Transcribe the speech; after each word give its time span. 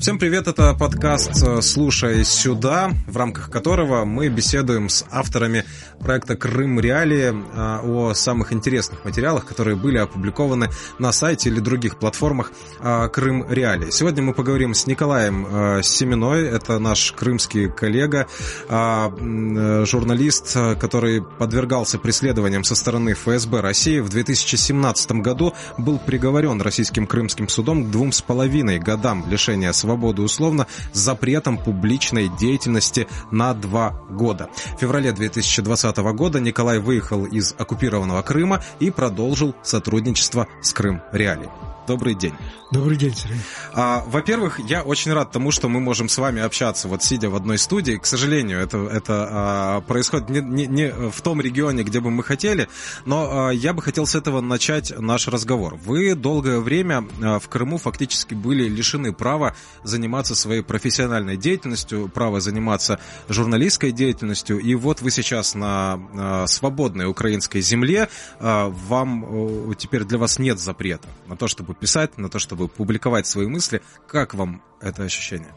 Всем 0.00 0.18
привет, 0.18 0.48
это 0.48 0.72
подкаст 0.72 1.62
«Слушай 1.62 2.24
сюда», 2.24 2.90
в 3.06 3.18
рамках 3.18 3.50
которого 3.50 4.06
мы 4.06 4.28
беседуем 4.30 4.88
с 4.88 5.04
авторами 5.10 5.66
проекта 5.98 6.36
«Крым 6.36 6.80
Реалии» 6.80 7.34
а, 7.52 7.82
о 7.84 8.14
самых 8.14 8.54
интересных 8.54 9.04
материалах, 9.04 9.44
которые 9.44 9.76
были 9.76 9.98
опубликованы 9.98 10.70
на 10.98 11.12
сайте 11.12 11.50
или 11.50 11.60
других 11.60 11.98
платформах 11.98 12.50
а, 12.78 13.08
«Крым 13.08 13.44
Реалии». 13.52 13.90
Сегодня 13.90 14.22
мы 14.22 14.32
поговорим 14.32 14.72
с 14.72 14.86
Николаем 14.86 15.82
Семеной, 15.82 16.48
это 16.48 16.78
наш 16.78 17.12
крымский 17.12 17.68
коллега, 17.68 18.26
журналист, 18.70 20.56
который 20.80 21.22
подвергался 21.22 21.98
преследованиям 21.98 22.64
со 22.64 22.74
стороны 22.74 23.12
ФСБ 23.12 23.60
России. 23.60 24.00
В 24.00 24.08
2017 24.08 25.12
году 25.12 25.52
был 25.76 25.98
приговорен 25.98 26.62
российским 26.62 27.06
крымским 27.06 27.50
судом 27.50 27.84
к 27.84 27.90
двум 27.90 28.12
с 28.12 28.22
половиной 28.22 28.78
годам 28.78 29.26
лишения 29.28 29.72
свободы 29.72 29.89
свободы 29.90 30.22
условно 30.22 30.68
с 30.92 30.98
запретом 30.98 31.58
публичной 31.58 32.28
деятельности 32.38 33.08
на 33.32 33.54
два 33.54 33.90
года. 34.08 34.48
В 34.76 34.80
феврале 34.80 35.10
2020 35.10 35.96
года 36.14 36.38
Николай 36.38 36.78
выехал 36.78 37.24
из 37.24 37.54
оккупированного 37.58 38.22
Крыма 38.22 38.62
и 38.78 38.90
продолжил 38.92 39.56
сотрудничество 39.64 40.46
с 40.62 40.72
Крым 40.72 41.02
Реалией. 41.12 41.69
Добрый 41.90 42.14
день. 42.14 42.34
Добрый 42.70 42.96
день, 42.96 43.12
Сергей. 43.16 43.40
А, 43.72 44.04
во-первых, 44.06 44.60
я 44.60 44.82
очень 44.82 45.12
рад 45.12 45.32
тому, 45.32 45.50
что 45.50 45.68
мы 45.68 45.80
можем 45.80 46.08
с 46.08 46.18
вами 46.18 46.40
общаться, 46.40 46.86
вот 46.86 47.02
сидя 47.02 47.28
в 47.30 47.34
одной 47.34 47.58
студии. 47.58 47.96
К 47.96 48.06
сожалению, 48.06 48.60
это, 48.60 48.78
это 48.86 49.28
а, 49.28 49.80
происходит 49.80 50.28
не, 50.28 50.40
не, 50.40 50.66
не 50.68 51.10
в 51.10 51.20
том 51.20 51.40
регионе, 51.40 51.82
где 51.82 51.98
бы 51.98 52.12
мы 52.12 52.22
хотели, 52.22 52.68
но 53.06 53.48
а, 53.48 53.50
я 53.50 53.72
бы 53.72 53.82
хотел 53.82 54.06
с 54.06 54.14
этого 54.14 54.40
начать 54.40 54.96
наш 54.96 55.26
разговор. 55.26 55.80
Вы 55.84 56.14
долгое 56.14 56.60
время 56.60 57.08
а, 57.20 57.40
в 57.40 57.48
Крыму 57.48 57.76
фактически 57.76 58.34
были 58.34 58.68
лишены 58.68 59.12
права 59.12 59.56
заниматься 59.82 60.36
своей 60.36 60.62
профессиональной 60.62 61.36
деятельностью, 61.36 62.08
права 62.08 62.38
заниматься 62.38 63.00
журналистской 63.28 63.90
деятельностью, 63.90 64.60
и 64.60 64.76
вот 64.76 65.02
вы 65.02 65.10
сейчас 65.10 65.56
на 65.56 66.00
а, 66.14 66.46
свободной 66.46 67.06
украинской 67.06 67.60
земле, 67.60 68.08
а, 68.38 68.68
вам 68.68 69.74
теперь 69.74 70.04
для 70.04 70.18
вас 70.18 70.38
нет 70.38 70.60
запрета 70.60 71.08
на 71.26 71.36
то, 71.36 71.48
чтобы 71.48 71.79
писать, 71.80 72.18
на 72.18 72.28
то, 72.28 72.38
чтобы 72.38 72.68
публиковать 72.68 73.26
свои 73.26 73.46
мысли. 73.46 73.82
Как 74.06 74.34
вам 74.34 74.62
это 74.80 75.02
ощущение? 75.02 75.52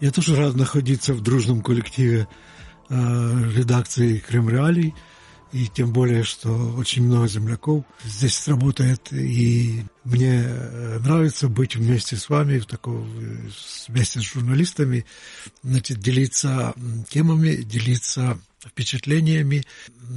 Я 0.00 0.10
тоже 0.10 0.34
рад 0.34 0.56
находиться 0.56 1.12
в 1.12 1.20
дружном 1.20 1.62
коллективе 1.62 2.26
э, 2.88 2.94
редакции 3.54 4.18
Крым 4.18 4.48
Реалий. 4.48 4.94
И 5.52 5.66
тем 5.66 5.92
более, 5.92 6.22
что 6.22 6.50
очень 6.76 7.02
много 7.04 7.26
земляков 7.26 7.84
здесь 8.04 8.46
работает. 8.46 9.12
И 9.12 9.84
мне 10.04 10.44
э, 10.44 10.98
нравится 11.00 11.48
быть 11.48 11.74
вместе 11.74 12.16
с 12.16 12.28
вами, 12.28 12.60
в 12.60 12.66
таком, 12.66 13.04
вместе 13.88 14.20
с 14.20 14.22
журналистами, 14.22 15.04
значит, 15.62 15.98
делиться 15.98 16.72
темами, 17.08 17.56
делиться 17.56 18.38
впечатлениями. 18.68 19.64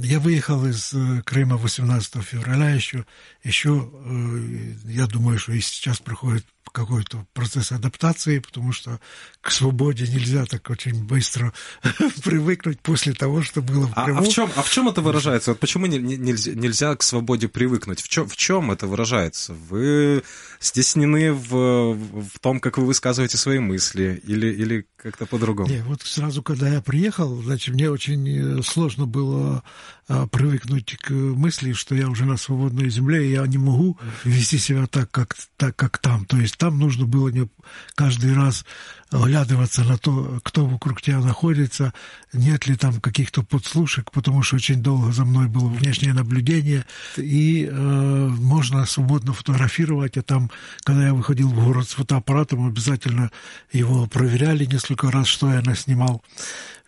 Я 0.02 0.20
выехал 0.20 0.64
из 0.66 0.92
э, 0.92 1.22
Крыма 1.22 1.56
18 1.56 2.22
февраля 2.22 2.70
еще. 2.70 3.06
Еще, 3.42 3.90
э, 3.92 4.74
я 4.84 5.06
думаю, 5.06 5.38
что 5.38 5.52
и 5.52 5.60
сейчас 5.60 5.98
проходит 5.98 6.44
какой-то 6.74 7.24
процесс 7.32 7.70
адаптации, 7.70 8.40
потому 8.40 8.72
что 8.72 9.00
к 9.40 9.52
свободе 9.52 10.08
нельзя 10.08 10.44
так 10.44 10.68
очень 10.68 11.04
быстро 11.04 11.54
привыкнуть 12.24 12.80
после 12.80 13.12
того, 13.12 13.42
что 13.42 13.62
было 13.62 13.86
в 13.86 13.94
Крыму. 13.94 14.18
А, 14.18 14.22
а, 14.22 14.24
в, 14.24 14.28
чем, 14.28 14.50
а 14.56 14.62
в 14.62 14.70
чем 14.70 14.88
это 14.88 15.00
выражается? 15.00 15.52
Вот 15.52 15.60
почему 15.60 15.86
не, 15.86 15.98
не, 15.98 16.16
нельзя, 16.16 16.52
нельзя 16.52 16.96
к 16.96 17.04
свободе 17.04 17.46
привыкнуть? 17.46 18.02
В 18.02 18.08
чем, 18.08 18.28
в 18.28 18.36
чем 18.36 18.72
это 18.72 18.88
выражается? 18.88 19.54
Вы 19.54 20.24
стеснены 20.58 21.32
в, 21.32 21.94
в 21.94 22.38
том, 22.40 22.58
как 22.58 22.76
вы 22.76 22.86
высказываете 22.86 23.36
свои 23.36 23.60
мысли, 23.60 24.20
или, 24.24 24.48
или 24.48 24.86
как-то 24.96 25.26
по-другому? 25.26 25.68
Не, 25.68 25.82
вот 25.82 26.02
сразу, 26.02 26.42
когда 26.42 26.68
я 26.68 26.80
приехал, 26.80 27.40
значит, 27.42 27.72
мне 27.74 27.88
очень 27.88 28.58
э, 28.58 28.62
сложно 28.62 29.06
было 29.06 29.62
а, 30.06 30.26
привыкнуть 30.26 30.96
к 30.96 31.10
мысли, 31.10 31.72
что 31.72 31.94
я 31.94 32.08
уже 32.08 32.26
на 32.26 32.36
свободной 32.36 32.90
земле, 32.90 33.26
и 33.26 33.32
я 33.32 33.46
не 33.46 33.56
могу 33.56 33.98
вести 34.24 34.58
себя 34.58 34.86
так, 34.86 35.10
как, 35.10 35.34
так, 35.56 35.76
как 35.76 35.96
там. 35.96 36.26
То 36.26 36.36
есть 36.36 36.58
там 36.64 36.78
нужно 36.78 37.04
было 37.04 37.28
не 37.28 37.46
каждый 37.94 38.34
раз 38.34 38.64
оглядываться 39.10 39.84
на 39.84 39.98
то, 39.98 40.40
кто 40.42 40.64
вокруг 40.64 41.02
тебя 41.02 41.20
находится, 41.20 41.92
нет 42.32 42.66
ли 42.66 42.74
там 42.74 43.02
каких-то 43.02 43.42
подслушек, 43.42 44.10
потому 44.10 44.42
что 44.42 44.56
очень 44.56 44.82
долго 44.82 45.12
за 45.12 45.26
мной 45.26 45.46
было 45.48 45.68
внешнее 45.68 46.14
наблюдение, 46.14 46.86
и 47.18 47.68
э, 47.70 47.74
можно 47.74 48.86
свободно 48.86 49.34
фотографировать, 49.34 50.16
а 50.16 50.22
там, 50.22 50.50
когда 50.84 51.08
я 51.08 51.14
выходил 51.14 51.50
в 51.50 51.64
город 51.64 51.86
с 51.86 51.92
фотоаппаратом, 51.92 52.66
обязательно 52.66 53.30
его 53.70 54.06
проверяли 54.06 54.64
несколько 54.64 55.10
раз, 55.10 55.26
что 55.26 55.52
я 55.52 55.60
наснимал. 55.60 56.24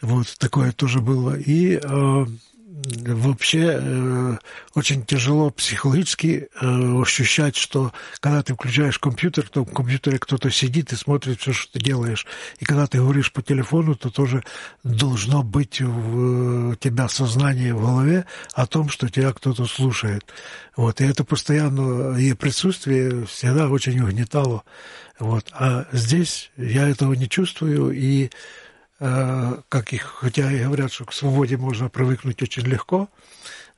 Вот 0.00 0.34
такое 0.38 0.72
тоже 0.72 1.00
было. 1.00 1.38
И 1.38 1.78
э, 1.82 2.26
вообще 2.84 3.78
э, 3.80 4.36
очень 4.74 5.04
тяжело 5.04 5.50
психологически 5.50 6.48
э, 6.60 7.00
ощущать, 7.00 7.56
что 7.56 7.92
когда 8.20 8.42
ты 8.42 8.54
включаешь 8.54 8.98
компьютер, 8.98 9.48
то 9.48 9.64
в 9.64 9.72
компьютере 9.72 10.18
кто-то 10.18 10.50
сидит 10.50 10.92
и 10.92 10.96
смотрит 10.96 11.40
все, 11.40 11.52
что 11.52 11.72
ты 11.72 11.80
делаешь. 11.80 12.26
И 12.58 12.64
когда 12.64 12.86
ты 12.86 12.98
говоришь 12.98 13.32
по 13.32 13.42
телефону, 13.42 13.94
то 13.94 14.10
тоже 14.10 14.42
должно 14.84 15.42
быть 15.42 15.80
в 15.80 16.72
э, 16.72 16.76
тебя 16.76 17.08
сознание 17.08 17.74
в 17.74 17.80
голове 17.80 18.26
о 18.52 18.66
том, 18.66 18.90
что 18.90 19.08
тебя 19.08 19.32
кто-то 19.32 19.64
слушает. 19.64 20.26
Вот. 20.76 21.00
И 21.00 21.04
это 21.04 21.24
постоянно, 21.24 22.16
и 22.18 22.34
присутствие 22.34 23.24
всегда 23.26 23.68
очень 23.68 23.98
угнетало. 24.00 24.64
Вот. 25.18 25.46
А 25.52 25.86
здесь 25.92 26.50
я 26.58 26.88
этого 26.88 27.14
не 27.14 27.28
чувствую, 27.28 27.92
и 27.92 28.30
как 28.98 29.92
их, 29.92 30.02
хотя 30.20 30.50
и 30.50 30.64
говорят, 30.64 30.92
что 30.92 31.04
к 31.04 31.12
свободе 31.12 31.56
можно 31.56 31.88
привыкнуть 31.88 32.42
очень 32.42 32.62
легко, 32.62 33.08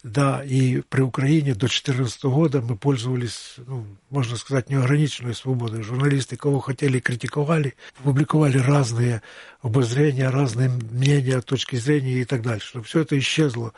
да, 0.05 0.45
и 0.45 0.81
при 0.83 1.01
Украине 1.01 1.55
до 1.55 1.67
2014 1.67 2.25
года 2.25 2.61
мы 2.61 2.77
пользовались, 2.77 3.55
ну, 3.67 3.85
можно 4.11 4.37
сказать, 4.37 4.71
неограниченной 4.71 5.35
свободой. 5.35 5.83
Журналисты, 5.83 6.37
кого 6.37 6.61
хотели, 6.61 7.01
критиковали, 7.01 7.75
публиковали 8.05 8.59
разные 8.59 9.23
обозрения, 9.61 10.31
разные 10.31 10.69
мнения, 10.69 11.41
точки 11.41 11.75
зрения 11.77 12.21
и 12.21 12.25
так 12.25 12.43
дальше. 12.43 12.71
Но 12.75 12.83
все 12.85 13.01
это 13.01 13.19
исчезло 13.19 13.73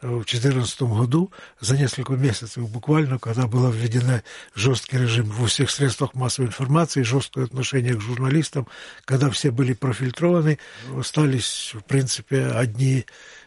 в 0.00 0.24
2014 0.24 0.82
году 0.82 1.30
за 1.60 1.76
несколько 1.76 2.14
месяцев 2.14 2.68
буквально, 2.70 3.18
когда 3.18 3.46
был 3.46 3.70
введен 3.70 4.22
жесткий 4.54 4.96
режим 4.96 5.26
во 5.26 5.46
всех 5.46 5.70
средствах 5.70 6.14
массовой 6.14 6.48
информации, 6.48 7.02
жесткое 7.02 7.44
отношение 7.44 7.94
к 7.94 8.00
журналистам, 8.00 8.66
когда 9.04 9.28
все 9.28 9.50
были 9.50 9.74
профильтрованы, 9.74 10.58
остались, 10.96 11.72
в 11.74 11.82
принципе, 11.84 12.46
одни 12.46 13.04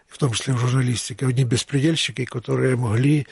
в 0.09 0.17
том 0.17 0.33
числе 0.33 0.53
в 0.53 0.59
журналистике, 0.59 1.27
одни 1.27 1.43
беспредельщики, 1.45 2.25
которые 2.25 2.75
могли, 2.75 3.27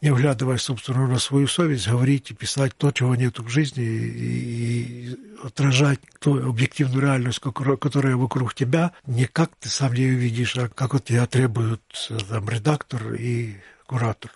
не 0.00 0.10
вглядываясь, 0.12 0.62
собственно, 0.62 1.06
на 1.06 1.18
свою 1.18 1.48
совесть, 1.48 1.88
говорить 1.88 2.30
и 2.30 2.34
писать 2.34 2.76
то, 2.76 2.92
чего 2.92 3.14
нет 3.16 3.38
в 3.38 3.48
жизни, 3.48 3.84
и, 3.84 4.82
и 5.12 5.16
отражать 5.42 6.00
ту 6.20 6.48
объективную 6.48 7.00
реальность, 7.00 7.40
которая 7.40 8.16
вокруг 8.16 8.54
тебя, 8.54 8.92
не 9.06 9.24
как 9.24 9.50
ты 9.58 9.68
сам 9.68 9.94
ее 9.94 10.14
видишь, 10.14 10.56
а 10.56 10.68
как 10.68 10.94
от 10.94 11.04
тебя 11.06 11.26
требуют 11.26 11.82
там, 12.28 12.48
редактор 12.48 13.14
и 13.14 13.56
куратор. 13.86 14.30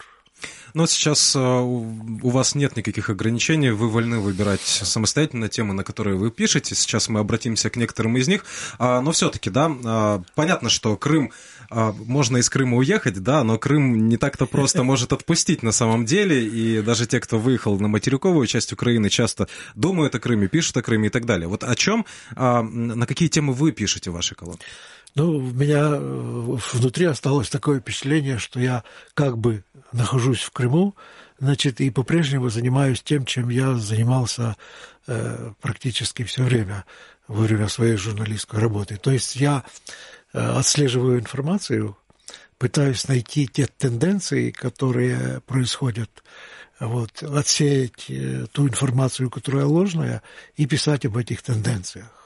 Но 0.75 0.87
сейчас 0.87 1.37
э, 1.37 1.39
у 1.39 2.31
вас 2.31 2.57
нет 2.57 2.77
никаких 2.77 3.09
ограничений, 3.09 3.71
вы 3.71 3.89
вольны 3.89 4.19
выбирать 4.19 4.61
самостоятельно 4.61 5.49
темы, 5.49 5.73
на 5.73 5.85
которые 5.85 6.17
вы 6.17 6.33
пишете. 6.33 6.75
Сейчас 6.75 7.09
мы 7.09 7.21
обратимся 7.21 7.71
к 7.71 7.77
некоторым 7.77 8.17
из 8.17 8.27
них. 8.27 8.45
А, 8.79 9.01
но 9.01 9.13
все-таки, 9.13 9.51
да, 9.51 9.71
а, 9.85 10.23
понятно, 10.35 10.69
что 10.69 10.97
Крым, 10.97 11.31
а, 11.71 11.93
можно 11.93 12.39
из 12.39 12.51
Крыма 12.51 12.77
уехать, 12.77 13.23
да, 13.23 13.45
но 13.45 13.57
Крым 13.57 14.09
не 14.09 14.17
так-то 14.17 14.47
просто 14.47 14.83
может 14.83 15.13
отпустить 15.13 15.63
на 15.63 15.71
самом 15.71 16.07
деле. 16.07 16.45
И 16.45 16.83
даже 16.83 17.07
те, 17.07 17.21
кто 17.21 17.39
выехал 17.39 17.79
на 17.79 17.87
материковую 17.87 18.47
часть 18.49 18.73
Украины, 18.73 19.11
часто 19.11 19.47
думают 19.77 20.17
о 20.17 20.19
Крыме, 20.19 20.49
пишут 20.49 20.77
о 20.77 20.83
Крыме 20.83 21.07
и 21.07 21.11
так 21.11 21.25
далее. 21.25 21.47
Вот 21.47 21.63
о 21.63 21.75
чем, 21.77 22.05
на 22.35 23.07
какие 23.07 23.29
темы 23.29 23.53
вы 23.53 23.71
пишете 23.71 24.11
в 24.11 24.15
вашей 24.15 24.35
колонке? 24.35 24.65
Ну, 25.15 25.37
у 25.37 25.41
меня 25.41 25.91
э, 25.93 26.59
внутри 26.73 27.07
осталось 27.07 27.49
такое 27.49 27.81
впечатление, 27.81 28.39
что 28.39 28.59
я 28.59 28.83
как 29.15 29.39
бы 29.39 29.63
нахожусь 29.93 30.41
в 30.41 30.51
Крыму, 30.51 30.97
значит, 31.39 31.81
и 31.81 31.91
по-прежнему 31.91 32.49
занимаюсь 32.49 33.01
тем, 33.01 33.25
чем 33.25 33.49
я 33.49 33.75
занимался 33.75 34.57
э, 35.07 35.53
практически 35.61 36.25
все 36.25 36.43
время 36.43 36.85
во 37.29 37.43
время 37.43 37.69
своей 37.69 37.97
журналистской 37.97 38.59
работы. 38.59 38.97
То 38.97 39.13
есть 39.13 39.37
я 39.37 39.63
э, 40.33 40.39
отслеживаю 40.41 41.21
информацию, 41.21 41.97
пытаюсь 42.59 43.07
найти 43.07 43.47
те 43.47 43.67
тенденции, 43.67 44.51
которые 44.51 45.41
происходят, 45.43 46.25
вот, 46.81 47.23
отсеять 47.23 48.07
э, 48.09 48.47
ту 48.51 48.67
информацию, 48.67 49.31
которая 49.31 49.67
ложная, 49.67 50.23
и 50.57 50.67
писать 50.67 51.07
об 51.07 51.17
этих 51.17 51.43
тенденциях. 51.43 52.24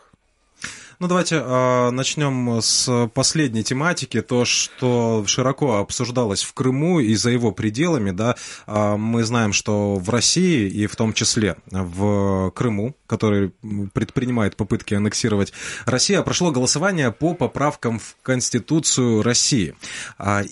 Ну, 1.01 1.07
давайте 1.07 1.37
э, 1.37 1.91
начнем 1.91 2.61
с 2.61 3.09
последней 3.15 3.63
тематики, 3.63 4.21
то, 4.21 4.45
что 4.45 5.23
широко 5.29 5.77
обсуждалось 5.77 6.43
в 6.43 6.53
Крыму 6.55 6.99
и 6.99 7.15
за 7.15 7.31
его 7.31 7.53
пределами, 7.53 8.11
да, 8.11 8.35
э, 8.67 8.97
мы 8.97 9.23
знаем, 9.23 9.53
что 9.53 9.95
в 9.95 10.11
России 10.11 10.69
и 10.69 10.89
в 10.89 10.97
том 10.97 11.13
числе 11.13 11.55
в 11.71 12.51
Крыму, 12.51 12.97
который 13.07 13.53
предпринимает 13.95 14.57
попытки 14.57 14.95
аннексировать 14.95 15.53
Россия, 15.87 16.21
прошло 16.23 16.51
голосование 16.51 17.13
по 17.13 17.33
поправкам 17.33 18.01
в 18.01 18.17
Конституцию 18.23 19.23
России. 19.23 19.77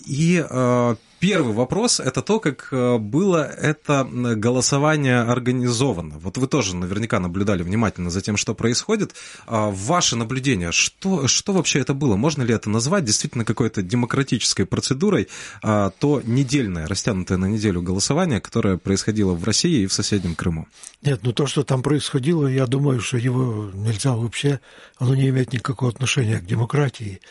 И 0.05 0.45
э, 0.49 0.95
Первый 1.19 1.53
вопрос– 1.53 1.99
это 2.01 2.21
то, 2.21 2.39
как 2.39 2.67
э, 2.71 2.97
было 2.99 3.43
это 3.43 4.03
голосование 4.03 5.21
организовано. 5.21 6.19
Вот 6.19 6.37
вы 6.37 6.47
тоже 6.47 6.75
наверняка 6.75 7.19
наблюдали 7.19 7.63
внимательно 7.63 8.11
за 8.11 8.21
тем, 8.21 8.37
что 8.37 8.53
происходит. 8.53 9.15
А, 9.47 9.71
ваше 9.71 10.15
наблюдение, 10.15 10.71
что, 10.71 11.27
что 11.27 11.53
вообще 11.53 11.79
это 11.79 11.95
было? 11.95 12.17
Можно 12.17 12.43
ли 12.43 12.53
это 12.53 12.69
назвать 12.69 13.03
действительно 13.03 13.45
какой-то 13.45 13.81
демократической 13.81 14.65
процедурой, 14.65 15.27
а, 15.63 15.89
то 15.89 16.21
недельное, 16.23 16.87
растянутое 16.87 17.39
на 17.39 17.47
неделю 17.47 17.81
голосование, 17.81 18.39
которое 18.39 18.77
происходило 18.77 19.33
в 19.33 19.43
России 19.43 19.83
и 19.83 19.87
в 19.87 19.93
соседнем 19.93 20.35
Крыму? 20.35 20.67
Нет, 21.01 21.21
ну 21.23 21.33
то, 21.33 21.47
что 21.47 21.63
там 21.63 21.81
происходило, 21.81 22.45
я 22.45 22.67
думаю, 22.67 23.01
что 23.01 23.17
его 23.17 23.71
нельзя 23.73 24.13
вообще, 24.13 24.59
оно 24.97 25.15
не 25.15 25.29
имеет 25.29 25.51
никакого 25.51 25.91
отношения 25.91 26.37
к 26.37 26.45
демократии. 26.45 27.21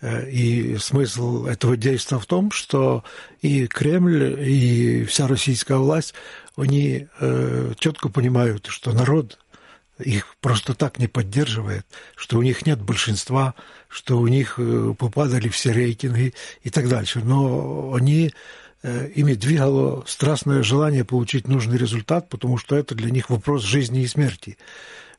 Э, 0.00 0.28
и 0.28 0.76
смысл 0.78 1.46
этого 1.46 1.76
действия 1.76 2.18
в 2.18 2.26
том, 2.26 2.50
что 2.50 3.04
и 3.42 3.66
Кремль, 3.66 4.36
и 4.40 5.04
вся 5.04 5.26
российская 5.26 5.78
власть, 5.78 6.14
они 6.56 7.08
э, 7.20 7.72
четко 7.78 8.08
понимают, 8.08 8.66
что 8.66 8.92
народ 8.92 9.38
их 9.98 10.36
просто 10.40 10.74
так 10.74 11.00
не 11.00 11.08
поддерживает, 11.08 11.84
что 12.14 12.38
у 12.38 12.42
них 12.42 12.64
нет 12.64 12.80
большинства, 12.80 13.54
что 13.88 14.18
у 14.18 14.28
них 14.28 14.54
э, 14.58 14.94
попадали 14.96 15.48
все 15.48 15.72
рейтинги 15.72 16.34
и 16.62 16.70
так 16.70 16.88
дальше. 16.88 17.20
Но 17.20 17.94
они 17.94 18.32
ими 19.16 19.34
двигало 19.34 20.04
страстное 20.06 20.62
желание 20.62 21.04
получить 21.04 21.48
нужный 21.48 21.76
результат, 21.76 22.28
потому 22.28 22.58
что 22.58 22.76
это 22.76 22.94
для 22.94 23.10
них 23.10 23.28
вопрос 23.28 23.64
жизни 23.64 24.02
и 24.02 24.06
смерти. 24.06 24.56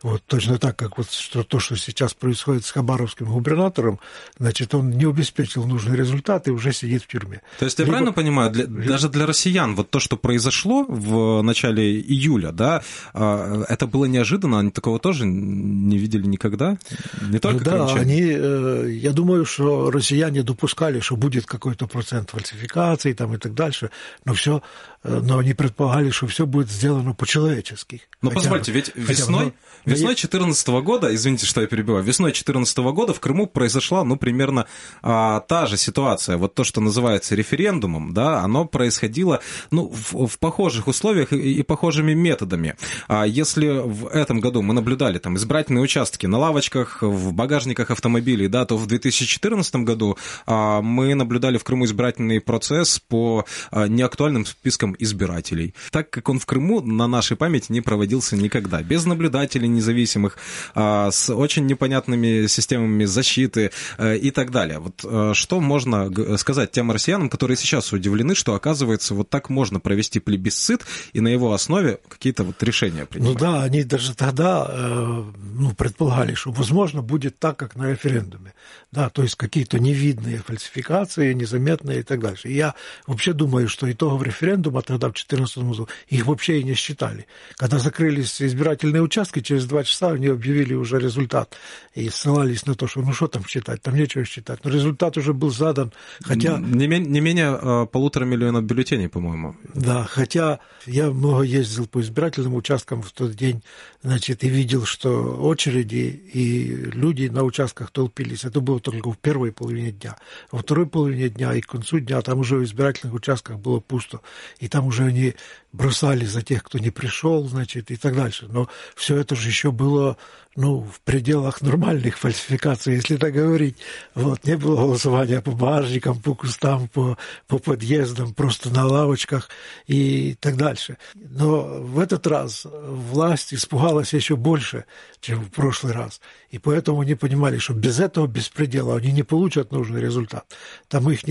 Вот 0.02 0.24
точно 0.26 0.58
так, 0.58 0.78
как 0.78 0.98
вот 0.98 1.12
что, 1.12 1.44
то, 1.44 1.60
что 1.60 1.76
сейчас 1.76 2.14
происходит 2.14 2.66
с 2.66 2.72
хабаровским 2.72 3.26
губернатором, 3.26 4.00
значит, 4.38 4.74
он 4.74 4.92
не 4.92 5.06
обеспечил 5.06 5.66
нужный 5.66 5.98
результат 5.98 6.48
и 6.48 6.52
уже 6.52 6.72
сидит 6.72 7.04
в 7.04 7.08
тюрьме. 7.08 7.42
То 7.60 7.66
есть 7.66 7.78
я 7.80 7.84
Либо... 7.84 7.98
правильно 7.98 8.14
понимаю, 8.14 8.52
для, 8.52 8.66
даже 8.66 9.10
для 9.10 9.26
россиян 9.26 9.76
вот 9.76 9.90
то, 9.90 10.00
что 10.00 10.16
произошло 10.16 10.86
в 10.88 11.42
начале 11.42 12.00
июля, 12.00 12.52
да, 12.52 12.82
а, 13.14 13.64
это 13.68 13.88
было 13.88 14.06
неожиданно, 14.06 14.60
они 14.60 14.72
такого 14.72 15.00
тоже 15.00 15.26
не 15.26 15.98
видели 15.98 16.26
никогда? 16.26 16.78
Не 17.22 17.40
только 17.40 17.70
ну, 17.70 17.88
Да, 17.88 17.94
они, 17.94 18.22
э, 18.22 18.90
я 18.92 19.12
думаю, 19.12 19.44
что 19.46 19.92
россияне 19.92 20.44
допускали, 20.44 21.02
что 21.02 21.18
будет 21.18 21.46
какой-то 21.46 21.88
процент 21.88 22.30
фальсификаций 22.30 23.14
там 23.14 23.34
и 23.34 23.38
так 23.38 23.54
дальше, 23.54 23.90
но 24.24 24.34
все, 24.34 24.62
э, 25.04 25.20
но 25.22 25.40
они 25.40 25.54
предполагали, 25.54 26.10
что 26.12 26.28
все 26.28 26.46
будет 26.46 26.72
сделано 26.72 27.14
по-человечески. 27.14 28.02
Но 28.22 28.30
хотя, 28.30 28.42
позвольте, 28.42 28.72
ведь 28.72 28.92
весной, 28.96 29.46
хотя, 29.46 29.56
Весной 29.90 30.16
2014 30.16 30.68
года, 30.84 31.14
извините, 31.14 31.46
что 31.46 31.62
я 31.62 31.68
перебиваю, 31.68 32.04
весной 32.04 32.30
2014 32.30 32.78
года 32.78 33.14
в 33.14 33.20
Крыму 33.20 33.48
произошла, 33.48 34.04
ну, 34.04 34.18
примерно 34.18 34.68
а, 35.02 35.40
та 35.42 35.66
же 35.66 35.78
ситуация. 35.78 36.38
Вот 36.38 36.54
то, 36.54 36.64
что 36.64 36.82
называется 36.82 37.36
референдумом, 37.36 38.14
да, 38.14 38.42
оно 38.42 38.66
происходило, 38.66 39.42
ну, 39.72 39.90
в, 39.90 40.28
в 40.28 40.40
похожих 40.40 40.88
условиях 40.88 41.34
и, 41.34 41.60
и 41.60 41.64
похожими 41.64 42.14
методами. 42.14 42.76
А 43.08 43.26
если 43.26 43.68
в 43.68 44.08
этом 44.08 44.40
году 44.40 44.62
мы 44.62 44.74
наблюдали 44.74 45.18
там 45.18 45.36
избирательные 45.38 45.82
участки 45.82 46.26
на 46.26 46.38
лавочках, 46.38 47.02
в 47.02 47.34
багажниках 47.34 47.92
автомобилей, 47.92 48.48
да, 48.48 48.66
то 48.66 48.78
в 48.78 48.86
2014 48.86 49.76
году 49.78 50.18
а, 50.46 50.82
мы 50.82 51.16
наблюдали 51.16 51.58
в 51.58 51.64
Крыму 51.64 51.86
избирательный 51.86 52.42
процесс 52.42 53.00
по 53.00 53.46
а, 53.72 53.88
неактуальным 53.88 54.46
спискам 54.46 54.96
избирателей, 55.00 55.74
так 55.92 56.10
как 56.10 56.30
он 56.30 56.40
в 56.40 56.46
Крыму 56.46 56.82
на 56.82 57.08
нашей 57.08 57.38
памяти 57.38 57.72
не 57.72 57.82
проводился 57.82 58.36
никогда, 58.36 58.84
без 58.84 59.06
наблюдателей, 59.06 59.68
независимых, 59.80 60.38
а, 60.76 61.12
с 61.12 61.34
очень 61.34 61.66
непонятными 61.66 62.48
системами 62.48 63.06
защиты 63.06 63.72
э, 63.98 64.18
и 64.18 64.32
так 64.32 64.52
далее. 64.52 64.80
Вот 64.80 65.04
э, 65.04 65.32
что 65.34 65.60
можно 65.60 66.10
сказать 66.38 66.72
тем 66.72 66.92
россиянам, 66.92 67.30
которые 67.30 67.58
сейчас 67.58 67.94
удивлены, 67.94 68.36
что, 68.36 68.54
оказывается, 68.54 69.16
вот 69.16 69.30
так 69.30 69.50
можно 69.50 69.80
провести 69.80 70.20
плебисцит 70.20 70.86
и 71.14 71.22
на 71.22 71.30
его 71.30 71.54
основе 71.54 72.00
какие-то 72.08 72.44
вот 72.44 72.62
решения 72.64 73.06
принимать? 73.06 73.34
Ну 73.34 73.40
да, 73.40 73.64
они 73.64 73.84
даже 73.84 74.16
тогда 74.16 74.66
э, 74.70 75.24
ну, 75.54 75.74
предполагали, 75.74 76.34
что, 76.36 76.52
возможно, 76.52 77.02
будет 77.02 77.40
так, 77.40 77.58
как 77.58 77.76
на 77.76 77.90
референдуме. 77.90 78.54
Да, 78.92 79.10
то 79.10 79.22
есть 79.22 79.36
какие-то 79.36 79.78
невидные 79.78 80.40
фальсификации, 80.40 81.34
незаметные 81.34 82.00
и 82.00 82.04
так 82.04 82.20
дальше. 82.22 82.48
И 82.50 82.56
я 82.56 82.74
вообще 83.06 83.34
думаю, 83.34 83.70
что 83.70 83.92
итогов 83.92 84.24
референдума 84.24 84.82
тогда 84.82 85.10
в 85.10 85.12
2014 85.12 85.58
году 85.60 85.88
их 86.08 86.26
вообще 86.26 86.60
и 86.60 86.64
не 86.64 86.74
считали. 86.74 87.28
Когда 87.56 87.78
закрылись 87.78 88.42
избирательные 88.42 89.04
участки, 89.04 89.42
через 89.42 89.66
два 89.66 89.84
часа 89.84 90.10
они 90.10 90.28
объявили 90.28 90.74
уже 90.74 91.00
результат 91.00 91.56
и 91.94 92.10
ссылались 92.10 92.66
на 92.66 92.74
то, 92.74 92.88
что 92.88 93.02
ну 93.02 93.14
что 93.14 93.28
там 93.28 93.46
считать, 93.46 93.84
там 93.84 93.96
нечего 93.96 94.26
считать. 94.26 94.64
Но 94.64 94.72
результат 94.72 95.18
уже 95.18 95.34
был 95.34 95.52
задан, 95.52 95.94
хотя... 96.24 96.58
Не, 96.58 97.00
не 97.00 97.22
менее 97.22 97.60
э, 97.62 97.86
полутора 97.92 98.26
миллионов 98.26 98.64
бюллетеней, 98.64 99.08
по-моему. 99.08 99.56
Да, 99.76 100.04
хотя 100.04 100.60
я 100.88 101.12
много 101.12 101.44
ездил 101.44 101.86
по 101.86 102.02
избирательным 102.02 102.56
участкам 102.56 103.04
в 103.04 103.12
тот 103.12 103.34
день, 103.34 103.62
значит, 104.02 104.44
и 104.44 104.50
видел, 104.50 104.86
что 104.86 105.36
очереди 105.36 106.22
и 106.34 106.76
люди 106.92 107.28
на 107.28 107.44
участках 107.44 107.92
толпились. 107.92 108.46
Это 108.46 108.62
было 108.62 108.79
только 108.80 109.12
в 109.12 109.18
первой 109.18 109.52
половине 109.52 109.92
дня. 109.92 110.18
Во 110.52 110.60
второй 110.60 110.88
половине 110.88 111.30
дня 111.30 111.54
и 111.54 111.62
к 111.62 111.68
концу 111.68 112.00
дня 112.00 112.22
там 112.22 112.40
уже 112.40 112.58
в 112.58 112.64
избирательных 112.64 113.14
участках 113.14 113.60
было 113.60 113.80
пусто. 113.80 114.22
И 114.60 114.68
там 114.68 114.88
уже 114.88 115.06
они 115.06 115.36
бросали 115.72 116.26
за 116.26 116.42
тех, 116.42 116.64
кто 116.64 116.80
не 116.80 116.90
пришел, 116.90 117.48
значит, 117.48 117.92
и 117.92 117.96
так 117.96 118.16
дальше. 118.16 118.48
Но 118.50 118.68
все 118.96 119.18
это 119.18 119.36
же 119.36 119.48
еще 119.48 119.72
было 119.72 120.18
ну, 120.56 120.82
в 120.82 121.00
пределах 121.02 121.62
нормальных 121.62 122.18
фальсификаций, 122.18 122.96
если 122.96 123.18
так 123.18 123.34
говорить. 123.34 123.78
Вот, 124.16 124.44
не 124.46 124.58
было 124.58 124.76
голосования 124.76 125.42
по 125.42 125.52
бумажникам, 125.52 126.20
по 126.20 126.34
кустам, 126.34 126.88
по, 126.88 127.18
по 127.48 127.60
подъездам, 127.60 128.34
просто 128.34 128.70
на 128.72 128.86
лавочках 128.86 129.50
и 129.88 130.36
так 130.40 130.58
дальше. 130.58 130.98
Но 131.16 131.62
в 131.62 132.00
этот 132.00 132.26
раз 132.28 132.66
власть 132.66 133.54
испугалась 133.54 134.14
еще 134.14 134.36
больше, 134.36 134.86
чем 135.22 135.40
в 135.40 135.50
прошлый 135.50 135.94
раз. 135.94 136.20
И 136.50 136.58
поэтому 136.58 137.02
они 137.02 137.16
понимали, 137.16 137.60
что 137.60 137.74
без 137.74 138.00
этого 138.00 138.26
беспредела 138.26 138.98
они 138.98 139.12
не 139.12 139.24
получат 139.24 139.72
нужный 139.72 140.02
результат. 140.02 140.46
Там 140.88 141.10
их 141.12 141.22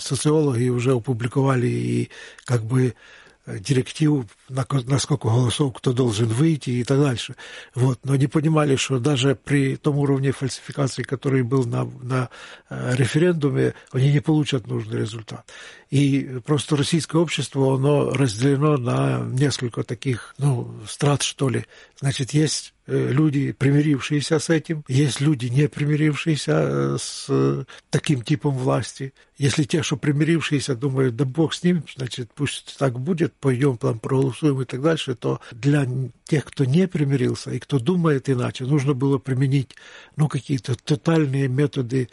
социологи 0.00 0.68
уже 0.68 0.92
опубликовали 0.92 1.66
и 1.66 2.10
как 2.44 2.64
бы 2.64 2.94
директиву, 3.60 4.26
на, 4.48 4.64
сколько 4.98 5.28
голосов 5.28 5.74
кто 5.74 5.92
должен 5.92 6.28
выйти 6.28 6.70
и 6.70 6.84
так 6.84 7.00
дальше. 7.00 7.34
Вот. 7.74 8.00
Но 8.04 8.14
они 8.14 8.26
понимали, 8.26 8.76
что 8.76 8.98
даже 8.98 9.34
при 9.34 9.76
том 9.76 9.98
уровне 9.98 10.32
фальсификации, 10.32 11.02
который 11.02 11.42
был 11.42 11.64
на, 11.64 11.84
на 11.84 12.28
э, 12.68 12.94
референдуме, 12.96 13.74
они 13.92 14.12
не 14.12 14.20
получат 14.20 14.66
нужный 14.66 15.00
результат. 15.00 15.50
И 15.90 16.40
просто 16.44 16.76
российское 16.76 17.18
общество, 17.18 17.74
оно 17.74 18.10
разделено 18.10 18.76
на 18.76 19.20
несколько 19.20 19.82
таких, 19.82 20.34
ну, 20.38 20.74
страт, 20.88 21.22
что 21.22 21.48
ли. 21.48 21.64
Значит, 22.00 22.32
есть 22.32 22.74
люди, 22.88 23.52
примирившиеся 23.52 24.38
с 24.38 24.50
этим, 24.50 24.84
есть 24.88 25.20
люди, 25.20 25.46
не 25.46 25.68
примирившиеся 25.68 26.52
э, 26.52 26.96
с 26.98 27.66
таким 27.90 28.22
типом 28.22 28.56
власти. 28.56 29.12
Если 29.36 29.64
те, 29.64 29.82
что 29.82 29.96
примирившиеся, 29.96 30.74
думают, 30.74 31.14
да 31.14 31.24
бог 31.24 31.54
с 31.54 31.62
ним, 31.62 31.84
значит, 31.96 32.30
пусть 32.34 32.76
так 32.78 32.98
будет, 32.98 33.34
пойдем 33.34 33.76
там 33.76 33.98
проголосуем 33.98 34.62
и 34.62 34.64
так 34.64 34.82
дальше, 34.82 35.14
то 35.14 35.40
для 35.52 35.86
тех, 36.24 36.44
кто 36.44 36.64
не 36.64 36.88
примирился 36.88 37.50
и 37.50 37.58
кто 37.58 37.78
думает 37.78 38.28
иначе, 38.28 38.64
нужно 38.64 38.94
было 38.94 39.18
применить 39.18 39.76
ну, 40.16 40.28
какие-то 40.28 40.74
тотальные 40.74 41.48
методы 41.48 42.08
Э, 42.08 42.12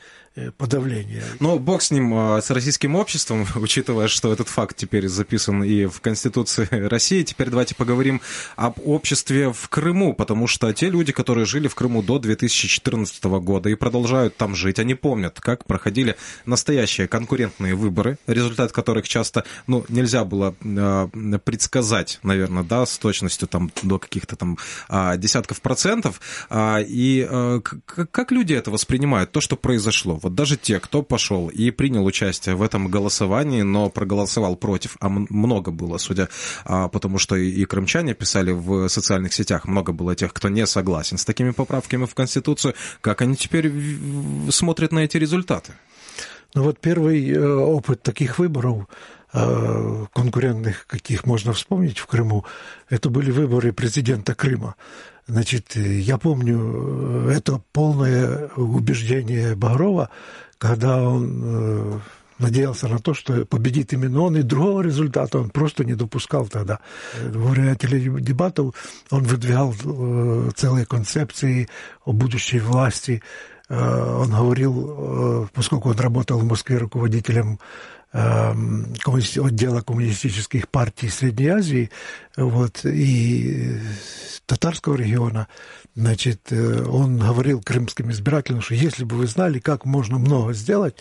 подавления. 0.58 1.24
Ну, 1.40 1.58
бог 1.60 1.82
с 1.82 1.92
ним, 1.92 2.14
а, 2.14 2.42
с 2.42 2.50
российским 2.50 2.96
обществом, 2.96 3.46
учитывая, 3.56 4.08
что 4.08 4.34
этот 4.34 4.50
факт 4.50 4.76
теперь 4.76 5.08
записан 5.08 5.64
и 5.64 5.86
в 5.86 6.02
Конституции 6.02 6.68
России. 6.72 7.24
Теперь 7.24 7.50
давайте 7.50 7.76
поговорим 7.76 8.22
об 8.56 8.80
обществе 8.86 9.54
в 9.54 9.70
Крыму, 9.70 10.14
потому 10.14 10.48
что 10.48 10.72
те 10.74 10.90
люди, 10.90 11.12
которые 11.12 11.46
жили 11.46 11.68
в 11.68 11.76
Крыму 11.76 12.04
до 12.04 12.20
2014 12.20 13.24
года 13.24 13.70
и 13.70 13.76
продолжают 13.76 14.36
там 14.36 14.56
жить, 14.56 14.80
они 14.80 14.96
помнят, 14.96 15.40
как 15.40 15.66
проходили 15.66 16.18
настоящие 16.46 17.08
конкурентные 17.08 17.76
выборы, 17.76 18.18
результат 18.28 18.72
которых 18.72 19.08
часто, 19.08 19.46
ну, 19.68 19.86
нельзя 19.90 20.26
было 20.26 20.56
э, 20.62 21.40
предсказать, 21.44 22.20
наверное, 22.24 22.64
да, 22.64 22.86
с 22.86 22.98
точностью 22.98 23.48
там 23.48 23.72
до 23.84 24.00
каких-то 24.00 24.36
там 24.36 24.58
э, 24.90 25.18
десятков 25.18 25.62
процентов. 25.62 26.20
Э, 26.50 26.84
и 26.84 27.26
э, 27.30 27.62
как 27.86 28.32
люди 28.32 28.54
это 28.54 28.72
воспринимают, 28.72 29.32
то, 29.32 29.40
что 29.40 29.56
произошло? 29.56 30.20
Вот 30.26 30.34
даже 30.34 30.58
те, 30.58 30.80
кто 30.80 31.04
пошел 31.04 31.50
и 31.50 31.70
принял 31.70 32.04
участие 32.04 32.56
в 32.56 32.64
этом 32.64 32.88
голосовании, 32.88 33.62
но 33.62 33.92
проголосовал 33.92 34.56
против, 34.56 34.98
а 35.00 35.08
много 35.08 35.70
было, 35.70 36.00
судя 36.00 36.30
а, 36.66 36.88
потому 36.88 37.20
что 37.20 37.36
и 37.36 37.64
крымчане 37.66 38.16
писали 38.16 38.52
в 38.52 38.88
социальных 38.88 39.34
сетях, 39.34 39.66
много 39.66 39.94
было 39.94 40.16
тех, 40.16 40.34
кто 40.34 40.50
не 40.50 40.66
согласен 40.66 41.20
с 41.20 41.26
такими 41.26 41.52
поправками 41.52 42.06
в 42.06 42.16
Конституцию, 42.16 42.74
как 43.02 43.22
они 43.22 43.36
теперь 43.36 43.72
смотрят 44.50 44.92
на 44.92 45.00
эти 45.00 45.18
результаты? 45.18 45.74
Ну 46.56 46.64
вот 46.64 46.80
первый 46.80 47.30
э, 47.30 47.48
опыт 47.48 48.02
таких 48.02 48.40
выборов 48.40 48.88
э, 49.32 50.06
конкурентных, 50.12 50.88
каких 50.88 51.28
можно 51.28 51.54
вспомнить 51.54 52.00
в 52.00 52.08
Крыму, 52.08 52.46
это 52.90 53.12
были 53.12 53.30
выборы 53.30 53.74
президента 53.74 54.34
Крыма. 54.34 54.74
Значит, 55.28 55.76
я 55.76 56.18
помню 56.18 57.28
э, 57.28 57.34
это 57.38 57.62
полное 57.72 58.50
убеждение 58.56 59.56
Багрова, 59.56 60.10
когда 60.58 61.02
он 61.02 62.02
надеялся 62.38 62.88
на 62.88 63.00
то, 63.00 63.14
что 63.14 63.46
победит 63.46 63.94
именно 63.94 64.22
он, 64.22 64.38
и 64.38 64.42
другого 64.42 64.82
результата 64.82 65.40
он 65.40 65.50
просто 65.50 65.86
не 65.86 65.96
допускал 65.96 66.48
тогда. 66.48 66.80
Во 67.22 67.50
время 67.50 67.76
теледебатов 67.76 68.76
он 69.10 69.24
выдвигал 69.24 69.74
целые 70.56 70.86
концепции 70.86 71.70
о 72.04 72.12
будущей 72.12 72.60
власти, 72.60 73.22
Э, 73.68 74.18
он 74.22 74.30
говорил, 74.30 75.46
э, 75.46 75.48
поскольку 75.54 75.90
он 75.90 75.98
работал 75.98 76.40
в 76.40 76.46
Москве 76.46 76.78
руководителем 76.78 77.60
отдела 78.16 79.82
коммунистических 79.82 80.70
партий 80.70 81.10
Средней 81.10 81.48
Азии 81.48 81.92
вот, 82.38 82.86
и 82.86 83.78
татарского 84.46 84.96
региона, 84.96 85.48
значит, 85.96 86.52
э, 86.52 86.84
он 86.86 87.18
говорил 87.18 87.62
крымским 87.62 88.12
избирателям, 88.12 88.62
что 88.62 88.76
если 88.76 89.04
бы 89.04 89.16
вы 89.18 89.28
знали, 89.28 89.60
как 89.60 89.86
можно 89.86 90.18
много 90.18 90.54
сделать, 90.54 90.96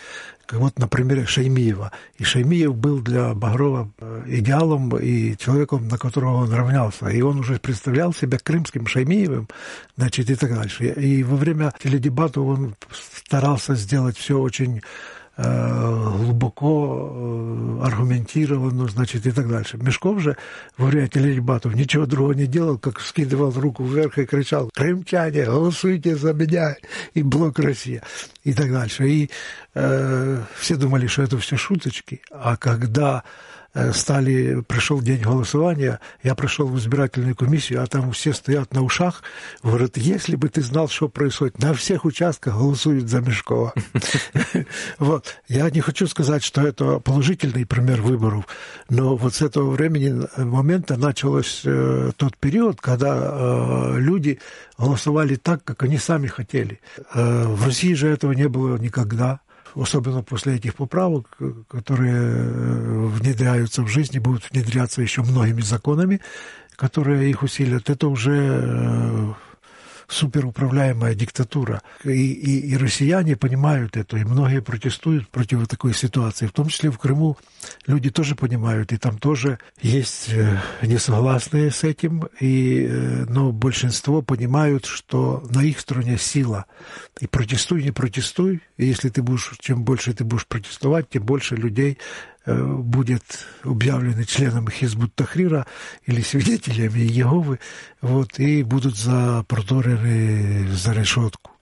как 0.47 0.61
вот 0.61 0.79
на 0.79 0.89
примере 0.89 1.25
Шаймиева. 1.25 1.93
И 2.19 2.25
Шаймиев 2.25 2.75
был 2.75 3.01
для 3.01 3.33
Багрова 3.35 3.91
идеалом 4.27 4.97
и 4.97 5.37
человеком, 5.37 5.89
на 5.89 5.99
которого 5.99 6.43
он 6.43 6.53
равнялся. 6.53 7.09
И 7.09 7.23
он 7.23 7.39
уже 7.39 7.59
представлял 7.59 8.13
себя 8.13 8.39
крымским 8.39 8.87
Шаймиевым, 8.87 9.49
значит, 9.97 10.31
и 10.31 10.35
так 10.35 10.55
дальше. 10.55 10.87
И 10.89 11.23
во 11.23 11.37
время 11.37 11.73
теледебатов 11.83 12.45
он 12.45 12.75
старался 13.27 13.75
сделать 13.75 14.19
все 14.19 14.39
очень 14.39 14.83
Э, 14.83 15.24
глубоко 15.37 17.11
э, 17.13 17.87
аргументированно, 17.87 18.87
значит, 18.89 19.27
и 19.27 19.33
так 19.33 19.49
дальше. 19.49 19.79
Мешков 19.79 20.21
же 20.21 20.37
во 20.77 20.87
время 20.87 21.09
теледебатов 21.09 21.75
ничего 21.75 22.07
другого 22.07 22.33
не 22.33 22.47
делал, 22.47 22.79
как 22.79 23.01
скидывал 23.01 23.51
руку 23.51 23.85
вверх 23.85 24.19
и 24.19 24.27
кричал 24.27 24.71
«Крымчане, 24.73 25.45
голосуйте 25.45 26.17
за 26.17 26.33
меня!» 26.33 26.77
и 27.15 27.23
«Блок 27.23 27.59
Россия!» 27.59 28.03
и 28.45 28.53
так 28.53 28.71
дальше. 28.71 29.09
И 29.09 29.31
э, 29.75 30.43
все 30.59 30.77
думали, 30.77 31.07
что 31.09 31.23
это 31.23 31.39
все 31.39 31.57
шуточки. 31.57 32.21
А 32.31 32.57
когда 32.57 33.25
Э, 33.25 33.54
стали, 33.93 34.63
пришел 34.63 35.01
день 35.01 35.21
голосования, 35.21 36.01
я 36.23 36.35
пришел 36.35 36.67
в 36.67 36.79
избирательную 36.79 37.35
комиссию, 37.35 37.83
а 37.83 37.87
там 37.87 38.13
все 38.13 38.33
стоят 38.33 38.73
на 38.73 38.83
ушах, 38.83 39.23
говорят, 39.63 39.97
если 39.97 40.37
бы 40.37 40.49
ты 40.49 40.63
знал, 40.63 40.89
что 40.89 41.09
происходит, 41.09 41.59
на 41.59 41.75
всех 41.75 42.05
участках 42.05 42.55
голосуют 42.55 43.09
за 43.09 43.21
Мешкова. 43.21 43.75
Вот. 44.99 45.37
Я 45.49 45.69
не 45.71 45.81
хочу 45.81 46.07
сказать, 46.07 46.43
что 46.43 46.67
это 46.67 46.99
положительный 46.99 47.67
пример 47.67 48.01
выборов, 48.01 48.47
но 48.89 49.17
вот 49.17 49.35
с 49.35 49.43
этого 49.43 49.71
времени, 49.71 50.27
э, 50.37 50.45
момента 50.45 50.97
начался 50.97 51.61
э, 51.65 52.13
тот 52.17 52.37
период, 52.37 52.81
когда 52.81 53.95
люди 53.97 54.39
голосовали 54.79 55.37
так, 55.37 55.65
как 55.65 55.83
они 55.83 55.99
сами 55.99 56.27
хотели. 56.27 56.81
В 57.13 57.65
России 57.65 57.95
же 57.95 58.09
этого 58.09 58.33
не 58.33 58.49
было 58.49 58.77
никогда 58.77 59.41
особенно 59.75 60.23
после 60.23 60.57
этих 60.57 60.75
поправок, 60.75 61.37
которые 61.69 62.15
э, 62.15 63.07
внедряются 63.07 63.83
в 63.83 63.89
жизнь 63.89 64.17
и 64.17 64.21
будут 64.21 64.51
внедряться 64.51 65.03
еще 65.03 65.23
многими 65.23 65.61
законами, 65.61 66.21
которые 66.77 67.31
их 67.31 67.43
усилят, 67.43 67.91
это 67.91 68.09
уже 68.09 68.63
э, 68.63 69.33
суперуправляемая 70.09 71.15
диктатура. 71.15 71.83
И, 72.05 72.11
и, 72.11 72.71
и 72.71 72.77
россияне 72.77 73.37
понимают 73.37 73.97
это, 73.97 74.17
и 74.17 74.25
многие 74.25 74.61
протестуют 74.61 75.29
против 75.29 75.67
такой 75.69 75.95
ситуации. 75.95 76.47
В 76.47 76.53
том 76.53 76.69
числе 76.69 76.91
в 76.91 76.99
Крыму 76.99 77.37
люди 77.87 78.11
тоже 78.11 78.35
понимают, 78.35 78.93
и 78.93 78.97
там 78.97 79.19
тоже 79.19 79.59
есть 79.81 80.29
э, 80.31 80.59
несогласные 80.83 81.71
с 81.71 81.85
этим, 81.85 82.29
и, 82.41 82.87
э, 82.89 83.25
но 83.29 83.53
большинство 83.53 84.23
понимают, 84.23 84.87
что 84.87 85.47
на 85.51 85.63
их 85.63 85.81
стороне 85.81 86.19
сила. 86.19 86.67
И 87.21 87.27
протестуй, 87.27 87.83
не 87.83 87.91
протестуй, 87.91 88.63
и 88.77 88.87
если 88.87 89.09
ты 89.09 89.23
будешь, 89.23 89.53
чем 89.61 89.85
больше 89.85 90.13
ты 90.13 90.25
будешь 90.25 90.47
протестовать, 90.47 91.09
тем 91.09 91.25
больше 91.25 91.57
людей 91.57 91.99
будет 92.47 93.47
объявлены 93.63 94.25
членами 94.25 94.71
Хизбут 94.71 95.15
Тахрира 95.15 95.67
или 96.07 96.21
свидетелями 96.21 97.01
Еговы, 97.01 97.59
вот, 98.01 98.39
и 98.39 98.63
будут 98.63 98.97
запроторены 98.97 100.69
за 100.69 100.93
решетку. 100.93 101.54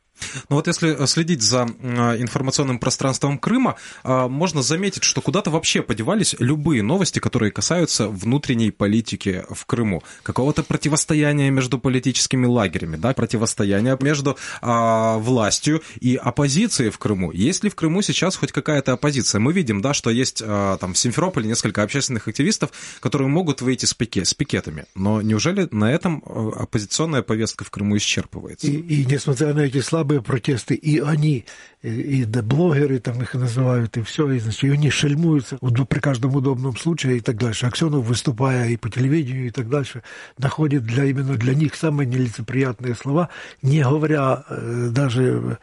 Ну 0.48 0.56
вот 0.56 0.66
если 0.66 1.06
следить 1.06 1.42
за 1.42 1.62
информационным 1.62 2.78
пространством 2.78 3.38
Крыма, 3.38 3.76
а, 4.02 4.28
можно 4.28 4.62
заметить, 4.62 5.04
что 5.04 5.20
куда-то 5.20 5.50
вообще 5.50 5.82
подевались 5.82 6.34
любые 6.38 6.82
новости, 6.82 7.18
которые 7.18 7.50
касаются 7.50 8.08
внутренней 8.08 8.70
политики 8.70 9.44
в 9.50 9.66
Крыму. 9.66 10.02
Какого-то 10.22 10.62
противостояния 10.62 11.50
между 11.50 11.78
политическими 11.78 12.46
лагерями, 12.46 12.96
да, 12.96 13.12
противостояния 13.14 13.96
между 14.00 14.36
а, 14.60 15.18
властью 15.18 15.82
и 16.00 16.16
оппозицией 16.16 16.90
в 16.90 16.98
Крыму. 16.98 17.32
Есть 17.32 17.64
ли 17.64 17.70
в 17.70 17.74
Крыму 17.74 18.02
сейчас 18.02 18.36
хоть 18.36 18.52
какая-то 18.52 18.92
оппозиция? 18.92 19.40
Мы 19.40 19.52
видим, 19.52 19.80
да, 19.80 19.94
что 19.94 20.10
есть 20.10 20.42
а, 20.44 20.76
там 20.78 20.94
в 20.94 20.98
Симферополе 20.98 21.48
несколько 21.48 21.82
общественных 21.82 22.28
активистов, 22.28 22.70
которые 23.00 23.28
могут 23.28 23.60
выйти 23.62 23.84
с, 23.84 23.94
пике, 23.94 24.24
с 24.24 24.34
пикетами. 24.34 24.86
Но 24.94 25.22
неужели 25.22 25.68
на 25.70 25.92
этом 25.92 26.22
а, 26.26 26.62
оппозиционная 26.62 27.22
повестка 27.22 27.64
в 27.64 27.70
Крыму 27.70 27.96
исчерпывается? 27.96 28.66
И, 28.66 28.76
и 28.76 29.06
несмотря 29.06 29.54
на 29.54 29.60
эти 29.60 29.80
слабые 29.80 30.11
слабые 30.12 30.22
протесты, 30.22 30.74
и 30.74 30.98
они, 31.00 31.44
и, 31.82 32.24
блогеры 32.24 32.98
там 32.98 33.22
их 33.22 33.34
называют, 33.34 33.96
и 33.96 34.02
все, 34.02 34.30
и, 34.30 34.38
значит, 34.38 34.64
и 34.64 34.70
они 34.70 34.90
шельмуются 34.90 35.58
вот, 35.60 35.88
при 35.88 36.00
каждом 36.00 36.34
удобном 36.36 36.76
случае 36.76 37.16
и 37.16 37.20
так 37.20 37.36
дальше. 37.36 37.66
Аксенов, 37.66 38.04
выступая 38.04 38.68
и 38.68 38.76
по 38.76 38.90
телевидению 38.90 39.46
и 39.46 39.50
так 39.50 39.68
дальше, 39.68 40.02
находит 40.38 40.84
для, 40.84 41.04
именно 41.04 41.34
для 41.34 41.54
них 41.54 41.74
самые 41.74 42.06
нелицеприятные 42.06 42.94
слова, 42.94 43.28
не 43.62 43.82
говоря 43.82 44.44
э, 44.48 44.88
даже 44.90 45.58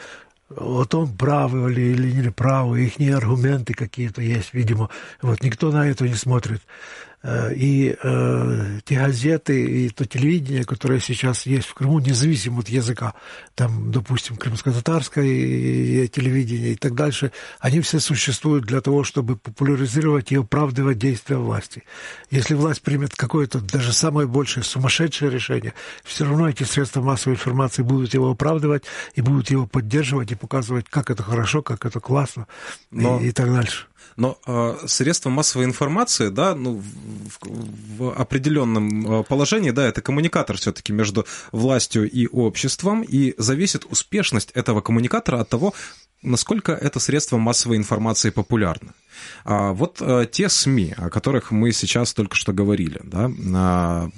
о 0.56 0.86
том, 0.86 1.16
правы 1.16 1.72
ли 1.72 1.92
или 1.92 2.12
не 2.12 2.32
правы, 2.32 2.86
их 2.86 3.00
аргументы 3.16 3.74
какие-то 3.74 4.22
есть, 4.22 4.54
видимо. 4.54 4.90
Вот 5.22 5.44
никто 5.44 5.72
на 5.72 5.88
это 5.88 6.08
не 6.08 6.16
смотрит. 6.16 6.62
Э, 7.22 7.54
и 7.54 7.98
э, 8.02 8.80
те 8.86 8.96
газеты 8.96 9.62
и 9.62 9.90
то 9.90 10.06
телевидение, 10.06 10.64
которое 10.64 11.02
сейчас 11.02 11.46
есть 11.46 11.68
в 11.68 11.74
Крыму, 11.74 12.00
независимо 12.00 12.60
от 12.62 12.70
языка, 12.70 13.14
там, 13.56 13.92
допустим, 13.92 14.38
крымско-татарское 14.38 16.08
телевидение 16.08 16.74
и 16.74 16.76
так 16.76 16.96
дальше, 16.96 17.34
они 17.60 17.82
все 17.82 18.00
существуют 18.00 18.66
для 18.66 18.80
того, 18.80 19.04
чтобы 19.04 19.36
популяризировать 19.36 20.32
и 20.32 20.38
оправдывать 20.38 20.98
действия 20.98 21.36
власти. 21.36 21.84
Если 22.32 22.54
власть 22.54 22.82
примет 22.84 23.14
какое-то 23.16 23.60
даже 23.60 23.92
самое 23.92 24.26
большее 24.26 24.64
сумасшедшее 24.64 25.30
решение, 25.30 25.74
все 26.06 26.24
равно 26.24 26.50
эти 26.50 26.64
средства 26.64 27.02
массовой 27.02 27.34
информации 27.36 27.82
будут 27.82 28.14
его 28.14 28.32
оправдывать 28.32 28.84
и 29.16 29.22
будут 29.22 29.50
его 29.50 29.68
поддерживать 29.68 30.32
и 30.32 30.36
показывать, 30.36 30.86
как 30.90 31.10
это 31.10 31.24
хорошо, 31.24 31.62
как 31.64 31.86
это 31.86 32.00
классно 32.00 32.48
Но... 32.92 33.20
и, 33.20 33.28
и 33.28 33.32
так 33.32 33.54
дальше. 33.54 33.89
Но 34.20 34.38
э, 34.46 34.78
средства 34.86 35.30
массовой 35.30 35.66
информации, 35.66 36.28
да, 36.28 36.54
ну, 36.54 36.82
в, 36.82 37.98
в 37.98 38.12
определенном 38.20 39.20
а, 39.20 39.24
положении, 39.24 39.72
да, 39.72 39.88
это 39.88 40.02
коммуникатор 40.02 40.58
все-таки 40.58 40.92
между 40.92 41.26
властью 41.54 42.10
и 42.10 42.28
обществом, 42.28 43.02
и 43.02 43.34
зависит 43.38 43.86
успешность 43.90 44.52
этого 44.52 44.82
коммуникатора 44.82 45.40
от 45.40 45.48
того, 45.48 45.74
насколько 46.22 46.74
это 46.74 47.00
средство 47.00 47.38
массовой 47.38 47.78
информации 47.78 48.30
популярно. 48.30 48.94
А 49.44 49.74
вот 49.74 49.98
а, 50.02 50.26
те 50.26 50.50
СМИ, 50.50 50.94
о 50.98 51.10
которых 51.10 51.52
мы 51.52 51.72
сейчас 51.72 52.14
только 52.14 52.36
что 52.36 52.54
говорили, 52.54 53.00
да, 53.04 53.32
а, 53.56 54.10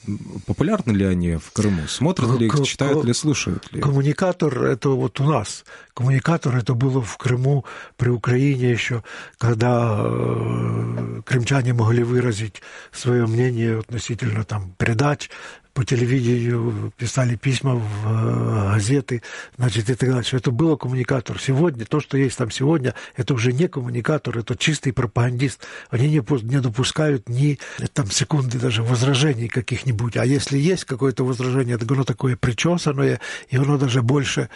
популярны 0.45 0.91
ли 0.91 1.05
они 1.05 1.35
в 1.35 1.51
Крыму? 1.51 1.87
Смотрят 1.87 2.39
ли 2.39 2.47
их, 2.47 2.63
читают 2.63 3.03
ли, 3.03 3.13
слушают 3.13 3.71
ли? 3.71 3.81
Коммуникатор– 3.81 4.63
это 4.65 4.89
вот 4.89 5.19
у 5.19 5.23
нас. 5.23 5.65
Коммуникатор– 5.93 6.55
это 6.57 6.73
было 6.73 7.01
в 7.01 7.17
Крыму, 7.17 7.65
при 7.97 8.09
Украине 8.09 8.71
еще, 8.71 9.03
когда 9.37 10.01
э, 10.03 11.21
крымчане 11.25 11.73
могли 11.73 12.03
выразить 12.03 12.61
свое 12.91 13.27
мнение 13.27 13.79
относительно 13.79 14.43
там, 14.43 14.73
передач, 14.77 15.29
по 15.73 15.85
телевидению, 15.85 16.91
писали 16.97 17.35
письма 17.35 17.75
в 17.75 18.07
э, 18.07 18.73
газеты, 18.73 19.21
значит, 19.57 19.89
и 19.89 19.95
так 19.95 20.09
дальше. 20.09 20.37
Это 20.37 20.51
было 20.51 20.75
коммуникатор. 20.75 21.39
Сегодня, 21.39 21.85
то, 21.85 21.99
что 21.99 22.17
есть 22.17 22.37
там 22.37 22.51
сегодня, 22.51 22.93
это 23.15 23.33
уже 23.33 23.53
не 23.53 23.67
коммуникатор, 23.67 24.37
это 24.37 24.57
чистый 24.57 24.91
пропагандист. 24.91 25.61
Они 25.89 26.09
не, 26.09 26.21
не 26.43 26.59
допускают 26.59 27.29
ни 27.29 27.57
там 27.93 28.11
секунды 28.11 28.59
даже 28.59 28.83
возражений 28.83 29.47
каких-нибудь. 29.47 30.17
А 30.17 30.25
если 30.25 30.57
есть 30.57 30.85
какое-то 30.85 31.23
возражение, 31.23 31.77
то 31.77 31.85
оно 31.93 32.03
такое 32.03 32.35
причесанное, 32.35 33.19
и 33.49 33.57
оно 33.57 33.77
даже 33.77 34.01
больше 34.01 34.49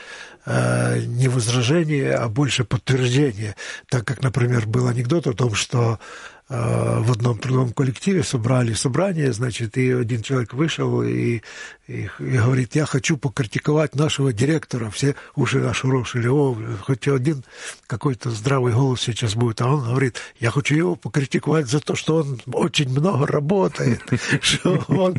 э, 0.45 1.01
не 1.05 1.27
возражение, 1.27 2.15
а 2.15 2.27
больше 2.27 2.65
подтверждение. 2.65 3.55
Так 3.89 4.05
как, 4.05 4.21
например, 4.21 4.65
был 4.67 4.87
анекдот 4.87 5.27
о 5.27 5.33
том, 5.33 5.55
что 5.55 5.85
Э, 5.85 6.34
в 6.47 7.11
одном 7.11 7.39
трудовом 7.39 7.73
коллективе 7.73 8.23
собрали 8.23 8.73
собрание, 8.73 9.33
значит, 9.33 9.77
и 9.77 9.91
один 9.91 10.21
человек 10.21 10.53
вышел 10.53 11.01
и, 11.01 11.41
и, 11.87 12.09
и 12.19 12.37
говорит, 12.37 12.75
я 12.75 12.85
хочу 12.85 13.17
покритиковать 13.17 13.95
нашего 13.95 14.31
директора. 14.31 14.91
Все 14.91 15.15
уши 15.35 15.57
наши 15.57 15.87
рошили, 15.87 16.27
о, 16.27 16.55
хоть 16.81 17.07
один 17.07 17.43
какой-то 17.87 18.29
здравый 18.29 18.73
голос 18.73 19.01
сейчас 19.01 19.33
будет. 19.33 19.61
А 19.61 19.67
он 19.67 19.85
говорит, 19.85 20.17
я 20.39 20.51
хочу 20.51 20.75
его 20.75 20.95
покритиковать 20.95 21.67
за 21.67 21.79
то, 21.79 21.95
что 21.95 22.17
он 22.17 22.39
очень 22.53 22.89
много 22.89 23.25
работает, 23.25 24.01
что 24.41 24.85
он 24.87 25.15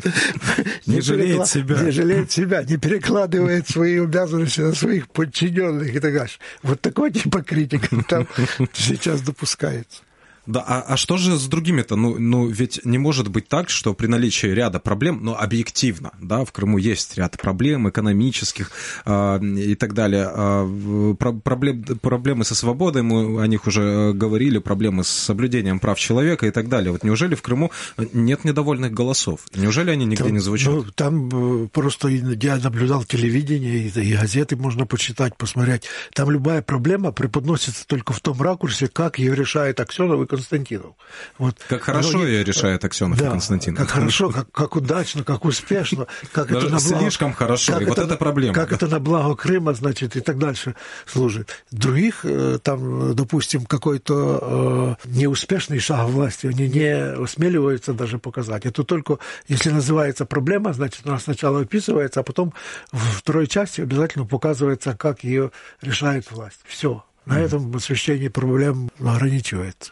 не 0.85 1.01
жалеет 1.01 1.47
себя. 1.47 1.81
Не 1.81 1.91
жалеет 1.91 2.31
себя, 2.31 2.63
не 2.63 2.77
перекладывает 2.77 3.67
свои 3.67 3.99
обязанности 3.99 4.61
на 4.61 4.73
своих 4.73 5.09
подчиненных 5.09 5.93
и 5.93 5.99
так 5.99 6.13
дальше. 6.13 6.39
Вот 6.63 6.79
такой 6.79 7.11
типа 7.11 7.43
критика 7.43 7.89
там 8.07 8.27
сейчас 8.71 9.19
допускается. 9.21 10.06
Да, 10.47 10.63
а, 10.65 10.81
а 10.81 10.97
что 10.97 11.17
же 11.17 11.37
с 11.37 11.45
другими-то? 11.47 11.97
Ну, 11.97 12.17
ну, 12.17 12.47
ведь 12.47 12.79
не 12.85 12.97
может 12.97 13.27
быть 13.27 13.49
так, 13.49 13.69
что 13.69 13.93
при 13.93 14.07
наличии 14.07 14.47
ряда 14.47 14.79
проблем, 14.79 15.19
но 15.21 15.37
объективно, 15.37 16.11
да, 16.21 16.45
в 16.45 16.53
Крыму 16.53 16.77
есть 16.77 17.17
ряд 17.17 17.37
проблем 17.37 17.89
экономических 17.89 18.71
э, 19.05 19.39
и 19.43 19.75
так 19.75 19.93
далее. 19.93 20.29
Э, 20.33 21.15
про, 21.19 21.33
проблем, 21.33 21.83
проблемы 22.01 22.45
со 22.45 22.55
свободой, 22.55 23.03
мы 23.03 23.43
о 23.43 23.47
них 23.47 23.67
уже 23.67 23.81
э, 23.81 24.13
говорили, 24.13 24.59
проблемы 24.59 25.03
с 25.03 25.09
соблюдением 25.09 25.79
прав 25.79 25.99
человека 25.99 26.47
и 26.47 26.51
так 26.51 26.69
далее. 26.69 26.93
Вот 26.93 27.03
неужели 27.03 27.35
в 27.35 27.41
Крыму 27.41 27.71
нет 28.13 28.45
недовольных 28.45 28.93
голосов? 28.93 29.41
Неужели 29.53 29.91
они 29.91 30.05
нигде 30.05 30.23
там, 30.23 30.33
не 30.33 30.39
звучат? 30.39 30.73
Ну, 30.73 30.85
там 30.95 31.63
э, 31.63 31.67
просто 31.67 32.07
я 32.07 32.55
наблюдал 32.55 33.03
телевидение, 33.03 33.87
и, 33.87 33.99
и 33.99 34.15
газеты 34.15 34.55
можно 34.55 34.85
почитать, 34.85 35.35
посмотреть. 35.35 35.83
Там 36.13 36.31
любая 36.31 36.61
проблема 36.61 37.11
преподносится 37.11 37.85
только 37.85 38.13
в 38.13 38.21
том 38.21 38.41
ракурсе, 38.41 38.87
как 38.87 39.19
ее 39.19 39.35
решает 39.35 39.81
Аксенов 39.81 40.21
и 40.21 40.36
Константинов. 40.37 40.95
Вот, 41.37 41.57
как 41.67 41.81
хорошо 41.81 42.25
ее 42.25 42.43
решает 42.43 42.83
Аксенов 42.85 43.17
да, 43.17 43.27
и 43.27 43.29
Константинов. 43.29 43.79
Как 43.79 43.89
хорошо, 43.89 44.29
как, 44.29 44.51
как 44.51 44.75
удачно, 44.75 45.23
как 45.23 45.45
успешно, 45.45 46.07
как 46.31 46.47
Даже 46.47 46.67
это 46.67 46.75
на 46.75 46.81
благо... 46.81 46.99
Слишком 46.99 47.33
хорошо, 47.33 47.73
как 47.73 47.81
и 47.81 47.83
это, 47.85 47.89
вот 47.89 47.99
это 47.99 48.17
проблема. 48.17 48.53
Как 48.53 48.69
да. 48.69 48.75
это 48.75 48.87
на 48.87 48.99
благо 48.99 49.35
Крыма, 49.35 49.73
значит, 49.73 50.15
и 50.15 50.21
так 50.21 50.37
дальше 50.37 50.75
служит. 51.05 51.49
Других, 51.71 52.21
э, 52.23 52.59
там, 52.61 53.15
допустим, 53.15 53.65
какой-то 53.65 54.97
э, 55.03 55.07
неуспешный 55.09 55.79
шаг 55.79 56.07
власти, 56.07 56.47
они 56.47 56.67
не 56.67 57.23
осмеливаются 57.23 57.93
даже 57.93 58.19
показать. 58.19 58.65
Это 58.65 58.83
только, 58.83 59.19
если 59.47 59.69
называется 59.69 60.25
проблема, 60.25 60.73
значит, 60.73 61.05
она 61.05 61.19
сначала 61.19 61.61
описывается, 61.61 62.19
а 62.19 62.23
потом 62.23 62.53
в 62.91 63.17
второй 63.17 63.47
части 63.47 63.81
обязательно 63.81 64.25
показывается, 64.25 64.95
как 64.95 65.23
ее 65.23 65.51
решает 65.81 66.29
власть. 66.31 66.59
Все. 66.65 67.03
На 67.25 67.39
этом 67.41 67.75
освещение 67.75 68.29
проблем 68.29 68.89
ограничивается. 68.99 69.91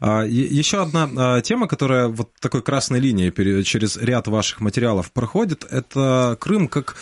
еще 0.00 0.82
одна 0.82 1.08
а, 1.16 1.40
тема, 1.40 1.68
которая 1.68 2.08
вот 2.08 2.30
такой 2.40 2.62
красной 2.62 3.00
линией 3.00 3.64
через 3.64 3.96
ряд 3.96 4.28
ваших 4.28 4.60
материалов 4.60 5.10
проходит, 5.12 5.64
это 5.70 6.36
Крым 6.40 6.68
как 6.68 6.96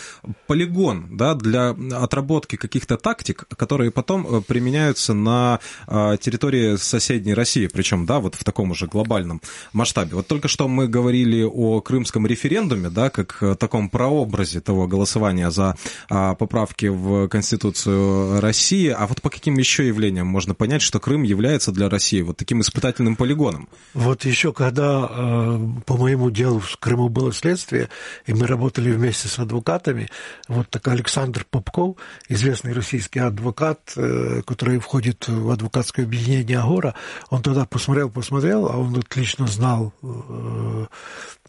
полигон 0.47 1.17
да, 1.17 1.33
для 1.35 1.69
отработки 1.69 2.55
каких-то 2.55 2.97
тактик, 2.97 3.45
которые 3.57 3.91
потом 3.91 4.25
э, 4.27 4.41
применяются 4.41 5.13
на 5.13 5.59
а, 5.87 6.17
территории 6.17 6.75
соседней 6.77 7.33
России, 7.33 7.67
причем 7.67 8.05
да, 8.05 8.19
вот 8.19 8.35
в 8.35 8.43
таком 8.43 8.71
уже 8.71 8.87
глобальном 8.87 9.41
масштабе. 9.73 10.15
Вот 10.15 10.27
только 10.27 10.47
что 10.47 10.67
мы 10.67 10.87
говорили 10.87 11.43
о 11.43 11.81
крымском 11.81 12.25
референдуме, 12.25 12.89
да, 12.89 13.09
как 13.09 13.43
таком 13.59 13.89
прообразе 13.89 14.61
того 14.61 14.87
голосования 14.87 15.51
за 15.51 15.75
поправки 16.07 16.85
в 16.85 17.27
Конституцию 17.27 18.39
России, 18.39 18.89
а 18.89 19.05
вот 19.07 19.21
по 19.21 19.29
каким 19.29 19.57
еще 19.57 19.87
явлениям 19.87 20.27
можно 20.27 20.53
понять, 20.53 20.81
что 20.81 20.99
Крым 20.99 21.23
является 21.23 21.71
для 21.71 21.89
России 21.89 22.21
вот 22.21 22.37
таким 22.37 22.61
испытанием 22.61 22.84
испытательным 22.85 23.15
полигоном. 23.15 23.67
Вот 23.93 24.25
еще 24.25 24.53
когда 24.53 25.09
э, 25.09 25.59
по 25.85 25.97
моему 25.97 26.29
делу 26.29 26.59
в 26.59 26.77
Крыму 26.77 27.09
было 27.09 27.33
следствие, 27.33 27.89
и 28.25 28.33
мы 28.33 28.47
работали 28.47 28.91
вместе 28.91 29.27
с 29.27 29.39
адвокатами, 29.39 30.09
вот 30.47 30.69
так 30.69 30.87
Александр 30.87 31.45
Попков, 31.49 31.97
известный 32.29 32.73
российский 32.73 33.19
адвокат, 33.19 33.93
э, 33.95 34.41
который 34.45 34.79
входит 34.79 35.27
в 35.27 35.49
адвокатское 35.49 36.05
объединение 36.05 36.59
Агора, 36.59 36.93
он 37.29 37.41
тогда 37.41 37.65
посмотрел, 37.65 38.09
посмотрел, 38.09 38.67
а 38.67 38.77
он 38.77 38.95
отлично 38.97 39.47
знал 39.47 39.93
э, 40.03 40.85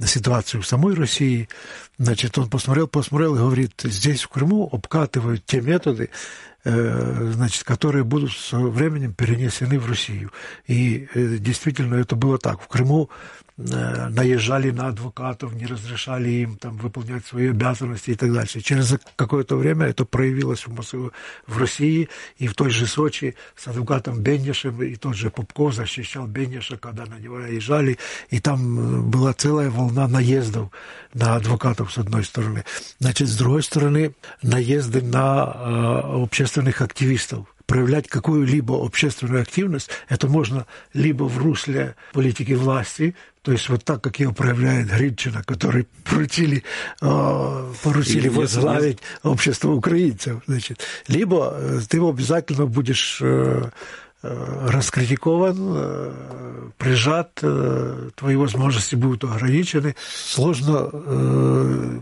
ситуацию 0.04 0.62
в 0.62 0.66
самой 0.66 0.94
России, 0.94 1.48
значит, 1.98 2.36
он 2.38 2.50
посмотрел, 2.50 2.86
посмотрел 2.86 3.34
и 3.34 3.38
говорит, 3.38 3.80
здесь 3.84 4.22
в 4.22 4.28
Крыму 4.28 4.68
обкатывают 4.70 5.44
те 5.46 5.60
методы, 5.60 6.10
Э, 6.68 7.30
значит, 7.32 7.62
которые 7.62 8.02
будут 8.02 8.32
со 8.32 8.58
временем 8.58 9.14
перенесены 9.14 9.78
в 9.78 9.88
Россию. 9.88 10.32
И 10.66 11.06
э, 11.14 11.36
действительно 11.38 11.94
это 11.94 12.16
было 12.16 12.38
так. 12.38 12.60
В 12.60 12.66
Крыму 12.66 13.08
наезжали 13.56 14.70
на 14.70 14.88
адвокатов, 14.88 15.54
не 15.54 15.66
разрешали 15.66 16.28
им 16.28 16.56
там, 16.56 16.76
выполнять 16.76 17.24
свои 17.24 17.48
обязанности 17.48 18.10
и 18.10 18.14
так 18.14 18.32
дальше. 18.32 18.60
Через 18.60 18.94
какое-то 19.16 19.56
время 19.56 19.86
это 19.86 20.04
проявилось 20.04 20.66
в, 20.66 21.10
в 21.46 21.58
России 21.58 22.08
и 22.36 22.48
в 22.48 22.54
той 22.54 22.70
же 22.70 22.86
Сочи 22.86 23.34
с 23.56 23.66
адвокатом 23.66 24.20
Беннишем, 24.20 24.82
и 24.82 24.96
тот 24.96 25.16
же 25.16 25.30
Попков 25.30 25.74
защищал 25.74 26.26
Бенниша, 26.26 26.76
когда 26.76 27.06
на 27.06 27.18
него 27.18 27.38
наезжали, 27.38 27.98
и 28.28 28.40
там 28.40 28.78
э, 28.78 29.00
была 29.00 29.32
целая 29.32 29.70
волна 29.70 30.06
наездов 30.06 30.70
на 31.14 31.36
адвокатов 31.36 31.92
с 31.92 31.98
одной 31.98 32.24
стороны. 32.24 32.64
Значит, 32.98 33.28
с 33.28 33.36
другой 33.36 33.62
стороны, 33.62 34.14
наезды 34.42 35.00
на 35.00 35.44
э, 35.44 36.22
общественных 36.22 36.82
активистов 36.82 37.46
проявлять 37.66 38.08
какую-либо 38.08 38.84
общественную 38.84 39.42
активность, 39.42 39.90
это 40.08 40.28
можно 40.28 40.66
либо 40.94 41.24
в 41.24 41.38
русле 41.38 41.96
политики 42.12 42.52
власти, 42.52 43.14
то 43.42 43.52
есть 43.52 43.68
вот 43.68 43.84
так, 43.84 44.02
как 44.02 44.18
его 44.18 44.32
проявляет 44.32 44.88
Гридчина, 44.88 45.44
который 45.44 45.86
поручили, 46.04 46.64
э, 47.00 47.72
поручили 47.82 48.28
возглавить 48.28 48.98
общество 49.22 49.70
украинцев. 49.70 50.42
Значит. 50.46 50.80
Либо 51.06 51.54
э, 51.54 51.80
ты 51.88 52.00
обязательно 52.00 52.66
будешь 52.66 53.20
Э, 53.20 53.70
раскритикован, 54.68 55.56
э, 55.58 56.70
прижат, 56.78 57.38
э, 57.42 58.10
твои 58.14 58.36
возможности 58.36 58.94
будут 58.94 59.24
ограничены. 59.24 59.94
Сложно 60.06 60.90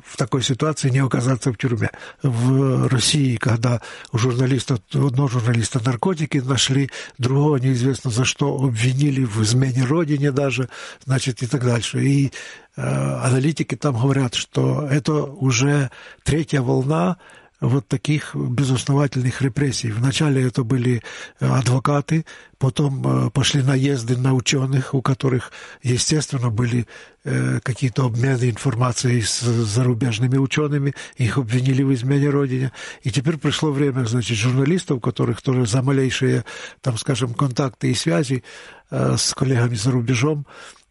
в 0.04 0.16
такой 0.16 0.42
ситуации 0.42 0.90
не 0.90 0.98
оказаться 0.98 1.52
в 1.52 1.56
тюрьме. 1.56 1.90
В 2.22 2.88
России, 2.88 3.36
когда 3.36 3.80
у 4.12 4.18
журналиста, 4.18 4.78
у 4.94 5.06
одного 5.06 5.28
журналиста 5.28 5.80
наркотики 5.84 6.38
нашли, 6.38 6.90
другого 7.18 7.56
неизвестно 7.56 8.10
за 8.10 8.24
что 8.24 8.54
обвинили 8.56 9.24
в 9.24 9.42
измене 9.42 9.84
родине 9.84 10.32
даже, 10.32 10.68
значит, 11.04 11.42
и 11.42 11.46
так 11.46 11.64
дальше. 11.64 12.02
И 12.04 12.32
аналитики 12.76 13.76
там 13.76 13.94
говорят, 14.00 14.34
что 14.34 14.86
это 14.90 15.22
уже 15.24 15.90
третья 16.24 16.60
волна 16.60 17.18
вот 17.64 17.88
таких 17.88 18.34
безосновательных 18.34 19.40
репрессий. 19.42 19.90
Вначале 19.90 20.46
это 20.46 20.64
были 20.64 21.02
э, 21.40 21.46
адвокаты, 21.46 22.24
потом 22.58 23.26
э, 23.26 23.30
пошли 23.30 23.62
наезды 23.62 24.16
на 24.16 24.34
ученых, 24.34 24.94
у 24.94 25.02
которых, 25.02 25.50
естественно, 25.82 26.50
были 26.50 26.86
э, 27.24 27.60
какие-то 27.62 28.04
обмены 28.04 28.50
информацией 28.50 29.22
с 29.22 29.40
зарубежными 29.40 30.36
учеными, 30.36 30.94
их 31.16 31.38
обвинили 31.38 31.82
в 31.82 31.92
измене 31.94 32.28
Родине. 32.28 32.72
И 33.02 33.10
теперь 33.10 33.38
пришло 33.38 33.72
время, 33.72 34.04
значит, 34.04 34.36
журналистов, 34.36 35.00
которых 35.00 35.40
тоже 35.40 35.66
за 35.66 35.82
малейшие, 35.82 36.44
там, 36.82 36.98
скажем, 36.98 37.34
контакты 37.34 37.90
и 37.90 37.94
связи 37.94 38.44
с 38.90 39.34
коллегами 39.34 39.74
за 39.74 39.90
рубежом 39.90 40.46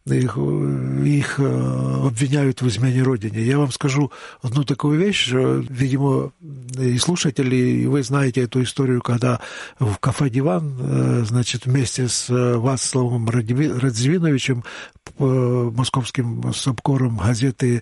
их, 0.06 0.36
их 0.36 1.40
э, 1.40 2.06
обвиняют 2.06 2.60
в 2.60 2.68
измене 2.68 3.02
Родине. 3.02 3.42
Я 3.42 3.58
вам 3.58 3.72
скажу 3.72 4.12
одну 4.42 4.64
такую 4.64 4.98
вещь, 4.98 5.30
видимо, 5.32 6.32
и 6.78 6.98
слушатели, 6.98 7.56
и 7.56 7.86
вы 7.86 8.02
знаете 8.02 8.42
эту 8.42 8.62
историю, 8.62 9.00
когда 9.00 9.40
в 9.78 9.96
кафе 9.98 10.28
«Диван», 10.28 10.76
э, 10.78 11.24
значит, 11.26 11.64
вместе 11.64 12.08
с 12.08 12.26
Вацлавом 12.28 13.28
Радзивиновичем, 13.30 14.64
московским 15.18 16.52
субкором 16.52 17.18
газеты 17.18 17.76
э, 17.76 17.80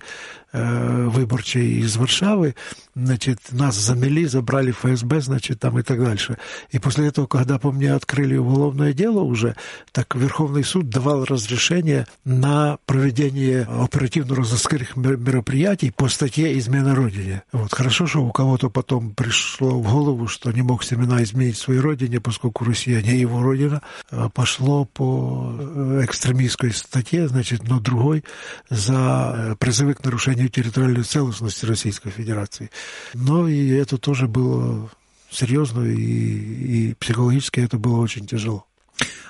выборчей 0.53 1.81
из 1.81 1.97
Варшавы, 1.97 2.55
значит, 2.95 3.38
нас 3.51 3.77
замели, 3.77 4.27
забрали 4.27 4.73
ФСБ, 4.73 5.21
значит, 5.21 5.61
там 5.61 5.79
и 5.79 5.83
так 5.83 6.03
дальше. 6.03 6.38
И 6.71 6.79
после 6.79 7.09
этого, 7.09 7.27
когда 7.27 7.59
по 7.59 7.73
мне 7.73 7.93
открыли 7.93 8.37
уголовное 8.37 8.93
дело 8.93 9.21
уже, 9.21 9.57
так 9.93 10.15
Верховный 10.15 10.65
суд 10.65 10.88
давал 10.88 11.25
разрешение 11.25 12.07
на 12.25 12.79
проведение 12.87 13.62
оперативно-розыскных 13.62 14.97
мероприятий 14.97 15.91
по 15.91 16.09
статье 16.09 16.59
«Измена 16.59 16.95
Родине». 16.95 17.43
Вот. 17.53 17.73
Хорошо, 17.73 18.07
что 18.07 18.25
у 18.25 18.31
кого-то 18.31 18.69
потом 18.71 19.11
пришло 19.15 19.81
в 19.81 19.91
голову, 19.91 20.29
что 20.29 20.53
не 20.53 20.62
мог 20.62 20.85
Семена 20.85 21.23
изменить 21.23 21.57
своей 21.57 21.81
родине, 21.81 22.21
поскольку 22.21 22.65
Россия 22.65 23.01
не 23.03 23.17
его 23.17 23.43
родина, 23.43 23.83
а 24.11 24.29
пошло 24.29 24.85
по 24.85 25.55
экстремистской 26.03 26.73
статье, 26.73 27.29
значит, 27.29 27.69
но 27.69 27.81
другой 27.81 28.25
за 28.69 29.57
призывы 29.59 29.95
к 29.95 30.05
нарушению 30.05 30.42
территориальной 30.49 31.05
целостности 31.05 31.65
Российской 31.67 32.11
Федерации. 32.11 32.71
Но 33.15 33.49
и 33.49 33.69
это 33.71 33.99
тоже 33.99 34.29
было 34.29 34.91
серьезно, 35.31 35.83
и, 35.85 36.91
и 36.91 36.95
психологически 36.95 37.61
это 37.61 37.79
было 37.79 38.01
очень 38.01 38.27
тяжело. 38.27 38.67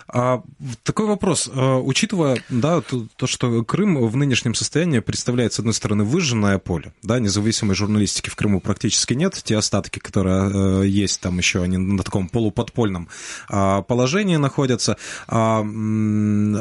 А, 0.08 0.42
такой 0.82 1.06
вопрос. 1.06 1.50
А, 1.52 1.78
учитывая 1.78 2.42
да, 2.48 2.80
то, 2.80 3.06
то, 3.16 3.26
что 3.26 3.62
Крым 3.64 4.06
в 4.06 4.16
нынешнем 4.16 4.54
состоянии 4.54 5.00
представляет, 5.00 5.52
с 5.52 5.58
одной 5.58 5.74
стороны, 5.74 6.04
выжженное 6.04 6.58
поле, 6.58 6.92
да, 7.02 7.18
независимой 7.18 7.74
журналистики 7.74 8.30
в 8.30 8.36
Крыму 8.36 8.60
практически 8.60 9.14
нет, 9.14 9.40
те 9.42 9.56
остатки, 9.56 9.98
которые 9.98 10.82
э, 10.84 10.86
есть 10.86 11.20
там 11.20 11.38
еще, 11.38 11.62
они 11.62 11.78
на 11.78 12.02
таком 12.02 12.28
полуподпольном 12.28 13.08
э, 13.50 13.82
положении 13.86 14.36
находятся. 14.36 14.96
А, 15.28 15.60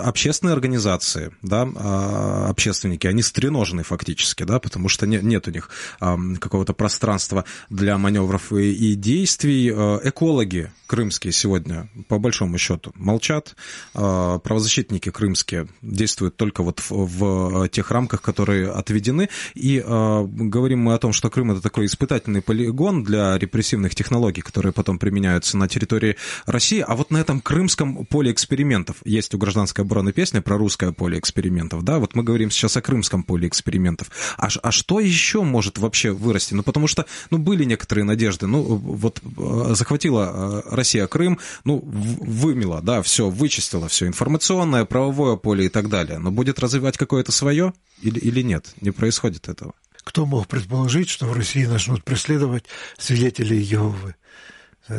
общественные 0.04 0.54
организации, 0.54 1.32
да, 1.42 1.68
а, 1.76 2.48
общественники, 2.50 3.08
они 3.08 3.22
стреножены 3.22 3.84
фактически, 3.84 4.44
да, 4.44 4.60
потому 4.60 4.90
что 4.90 5.08
не, 5.08 5.18
нет 5.18 5.48
у 5.48 5.52
них 5.52 5.70
а, 6.00 6.18
какого-то 6.40 6.74
пространства 6.74 7.46
для 7.70 7.98
маневров 7.98 8.52
и, 8.54 8.92
и 8.92 8.96
действий. 8.96 9.72
Э, 9.74 10.00
экологи 10.04 10.72
крымские 10.88 11.32
сегодня, 11.32 11.90
по 12.10 12.20
большому 12.20 12.58
счету, 12.58 12.92
молчат 12.96 13.31
молчат. 13.32 13.56
А, 13.94 14.40
правозащитники 14.40 15.10
крымские 15.10 15.68
действуют 15.82 16.38
только 16.38 16.64
вот 16.64 16.80
в, 16.80 17.06
в 17.06 17.70
тех 17.70 17.92
рамках, 17.92 18.22
которые 18.22 18.70
отведены. 18.70 19.30
И 19.54 19.84
э, 19.86 20.26
говорим 20.26 20.80
мы 20.80 20.94
о 20.94 20.98
том, 20.98 21.14
что 21.14 21.30
Крым 21.30 21.52
это 21.52 21.62
такой 21.62 21.86
испытательный 21.86 22.42
полигон 22.42 23.04
для 23.04 23.38
репрессивных 23.38 23.96
технологий, 23.96 24.42
которые 24.42 24.74
потом 24.74 25.00
применяются 25.00 25.58
на 25.58 25.68
территории 25.68 26.18
России. 26.46 26.84
А 26.86 26.96
вот 26.96 27.12
на 27.12 27.18
этом 27.18 27.42
крымском 27.42 28.06
поле 28.06 28.32
экспериментов 28.32 28.98
есть 29.06 29.34
у 29.34 29.38
гражданской 29.38 29.86
обороны 29.86 30.12
песня 30.12 30.42
про 30.42 30.58
русское 30.58 30.92
поле 30.92 31.18
экспериментов. 31.18 31.84
Да, 31.84 32.00
вот 32.00 32.16
мы 32.16 32.24
говорим 32.24 32.52
сейчас 32.52 32.78
о 32.78 32.82
крымском 32.82 33.24
поле 33.24 33.48
экспериментов. 33.48 34.10
А, 34.38 34.48
а 34.62 34.72
что 34.72 35.00
еще 35.00 35.44
может 35.44 35.78
вообще 35.78 36.12
вырасти? 36.12 36.54
Ну, 36.54 36.64
потому 36.64 36.88
что, 36.88 37.06
ну, 37.30 37.38
были 37.38 37.64
некоторые 37.64 38.06
надежды. 38.06 38.48
Ну, 38.48 38.62
вот 38.62 39.22
захватила 39.70 40.64
Россия 40.66 41.08
Крым, 41.08 41.40
ну, 41.64 41.82
вымела, 41.84 42.82
да, 42.82 43.02
все 43.02 43.21
все 43.22 43.30
вычистило, 43.30 43.88
все 43.88 44.08
информационное, 44.08 44.86
правовое 44.86 45.36
поле 45.36 45.66
и 45.66 45.70
так 45.70 45.90
далее, 45.90 46.18
но 46.18 46.32
будет 46.32 46.58
развивать 46.60 46.98
какое-то 46.98 47.32
свое 47.32 47.74
или, 48.02 48.18
или 48.18 48.42
нет? 48.42 48.74
Не 48.82 48.90
происходит 48.90 49.48
этого. 49.48 49.74
Кто 50.04 50.26
мог 50.26 50.48
предположить, 50.48 51.10
что 51.10 51.28
в 51.28 51.34
России 51.34 51.66
начнут 51.66 52.04
преследовать 52.04 52.66
свидетелей 52.98 53.60
Иеговы? 53.60 54.16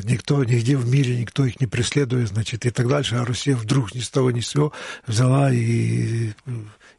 Никто, 0.05 0.45
нигде 0.45 0.77
в 0.77 0.89
мире 0.89 1.19
никто 1.19 1.45
их 1.45 1.61
не 1.61 1.67
преследует, 1.67 2.29
значит, 2.29 2.65
и 2.65 2.71
так 2.71 2.87
дальше. 2.87 3.17
А 3.17 3.25
Россия 3.25 3.57
вдруг 3.57 3.93
ни 3.93 4.01
с 4.01 4.09
того 4.09 4.31
ни 4.31 4.39
с 4.39 4.49
сего 4.49 4.73
взяла 5.09 5.53
и, 5.53 6.31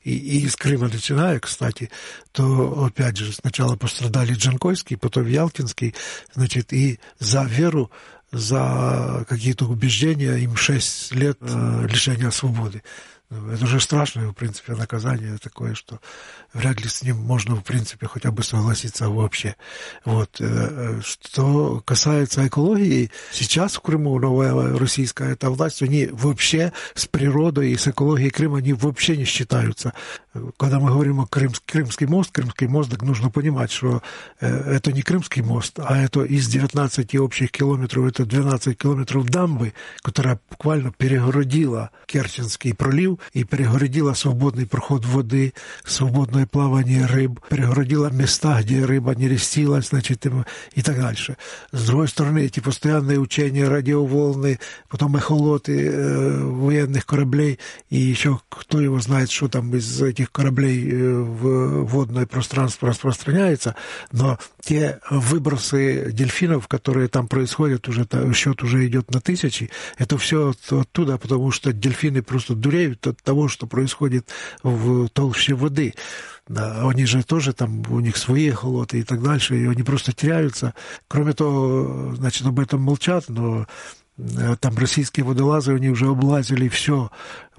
и, 0.04 0.12
и 0.12 0.46
из 0.46 0.58
Крыма 0.58 0.90
начиная, 0.90 1.40
кстати, 1.40 1.90
то, 2.34 2.86
опять 2.86 3.16
же, 3.16 3.32
сначала 3.32 3.78
пострадали 3.78 4.34
Джанкойский, 4.34 4.98
потом 4.98 5.26
Ялтинский, 5.26 5.96
значит, 6.36 6.74
и 6.74 7.00
за 7.20 7.46
веру 7.46 7.90
за 8.34 9.26
какие-то 9.30 9.66
убеждения 9.66 10.36
им 10.38 10.56
6 10.56 11.14
лет 11.14 11.38
э, 11.42 11.88
лишения 11.88 12.32
свободы. 12.32 12.84
Это 13.52 13.64
уже 13.64 13.80
страшное, 13.80 14.28
в 14.28 14.34
принципе, 14.34 14.74
наказание 14.74 15.38
такое, 15.38 15.74
что 15.74 16.00
вряд 16.54 16.82
ли 16.82 16.88
с 16.88 17.02
ним 17.02 17.18
можно, 17.18 17.56
в 17.56 17.64
принципе, 17.64 18.08
хотя 18.08 18.32
бы 18.32 18.44
согласиться 18.44 19.10
вообще. 19.10 19.56
Вот. 20.06 20.38
Э, 20.40 21.02
что 21.04 21.82
касается 21.86 22.46
экологии, 22.48 23.12
сейчас 23.32 23.76
в 23.76 23.82
Крыму 23.82 24.20
новая 24.20 24.78
российская 24.78 25.32
эта 25.32 25.50
власть, 25.50 25.82
они 25.82 26.08
вообще 26.12 26.74
с 26.94 27.08
природой 27.08 27.72
и 27.72 27.78
с 27.78 27.88
экологией 27.88 28.30
Крыма, 28.30 28.58
они 28.60 28.74
вообще 28.74 29.18
не 29.18 29.26
считаются. 29.26 29.94
Когда 30.58 30.80
мы 30.80 30.90
говорим 30.90 31.20
о 31.20 31.28
Крым, 31.28 31.52
Крымский 31.66 32.08
мост, 32.08 32.32
Крымский 32.32 32.68
мост, 32.68 32.90
так 32.90 33.04
нужно 33.04 33.30
понимать, 33.30 33.72
что 33.72 34.02
э, 34.40 34.48
это 34.48 34.92
не 34.92 35.04
Крымский 35.04 35.44
мост, 35.44 35.80
а 35.80 35.98
это 35.98 36.24
из 36.24 36.48
19 36.48 37.16
общих 37.18 37.52
километров, 37.52 38.08
это 38.08 38.26
12 38.26 38.76
километров 38.76 39.26
дамбы, 39.26 39.74
которая 40.02 40.40
буквально 40.50 40.92
перегородила 40.92 41.92
Керченский 42.08 42.74
пролив 42.74 43.20
и 43.34 43.44
перегородила 43.44 44.14
свободный 44.14 44.66
проход 44.66 45.06
воды, 45.06 45.54
свободное 45.86 46.48
плавание 46.48 47.06
рыб, 47.06 47.40
перегородила 47.50 48.10
места, 48.10 48.60
где 48.64 48.86
рыба 48.86 49.14
не 49.14 49.28
рестилась, 49.30 49.90
значит, 49.90 50.26
и 50.74 50.82
так 50.82 50.98
дальше. 50.98 51.38
С 51.72 51.86
другой 51.86 52.08
стороны, 52.08 52.40
эти 52.40 52.60
постоянные 52.60 53.20
учения, 53.20 53.68
радиоволны, 53.68 54.60
потом 54.90 55.16
эхолоты 55.16 55.90
э, 55.90 56.44
военных 56.44 57.06
кораблей, 57.06 57.60
и 57.90 57.98
еще 57.98 58.40
кто 58.50 58.82
его 58.82 59.00
знает, 59.00 59.30
что 59.30 59.48
там 59.48 59.76
из 59.76 60.02
этих 60.02 60.23
кораблей 60.32 60.90
э, 60.90 61.14
в 61.22 61.84
водное 61.84 62.26
пространство 62.26 62.90
распространяется, 62.90 63.76
но 64.12 64.38
те 64.62 65.00
выбросы 65.10 66.12
дельфинов, 66.12 66.68
которые 66.68 67.08
там 67.08 67.28
происходят, 67.28 67.88
уже 67.88 68.08
счет 68.34 68.64
уже 68.64 68.88
идет 68.88 69.12
на 69.12 69.22
тысячи, 69.22 69.70
это 69.98 70.18
все 70.18 70.54
оттуда, 70.70 71.18
потому 71.18 71.52
что 71.52 71.74
дельфины 71.74 72.22
просто 72.22 72.56
дуреют 72.56 73.06
от 73.08 73.22
того, 73.22 73.48
что 73.48 73.68
происходит 73.68 74.30
в 74.64 75.10
толще 75.10 75.54
воды. 75.54 75.94
Они 76.50 77.06
же 77.06 77.24
тоже 77.24 77.54
там, 77.54 77.84
у 77.90 78.00
них 78.02 78.18
свои 78.18 78.50
холоты 78.50 79.00
и 79.00 79.04
так 79.04 79.22
дальше, 79.22 79.58
и 79.58 79.66
они 79.66 79.84
просто 79.84 80.12
теряются. 80.12 80.74
Кроме 81.08 81.34
того, 81.34 82.14
значит, 82.16 82.46
об 82.46 82.60
этом 82.60 82.82
молчат, 82.82 83.26
но 83.30 83.66
э, 84.18 84.56
там 84.60 84.78
российские 84.78 85.26
водолазы, 85.26 85.74
они 85.74 85.90
уже 85.90 86.08
облазили 86.08 86.68
все 86.68 87.12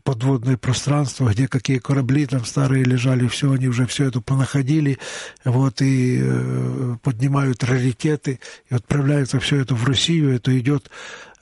подводное 0.05 0.57
пространство, 0.59 1.31
где 1.31 1.49
какие 1.49 1.79
корабли 1.79 2.27
там 2.27 2.45
старые 2.45 2.85
лежали, 2.85 3.27
все, 3.27 3.51
они 3.51 3.69
уже 3.69 3.87
все 3.87 4.05
это 4.05 4.21
понаходили, 4.21 4.99
вот, 5.45 5.81
и 5.81 6.21
э, 6.23 6.97
поднимают 7.03 7.64
раритеты, 7.64 8.38
и 8.69 8.75
отправляется 8.75 9.40
все 9.40 9.57
это 9.61 9.75
в 9.75 9.85
Россию, 9.85 10.35
это 10.35 10.57
идет 10.59 10.90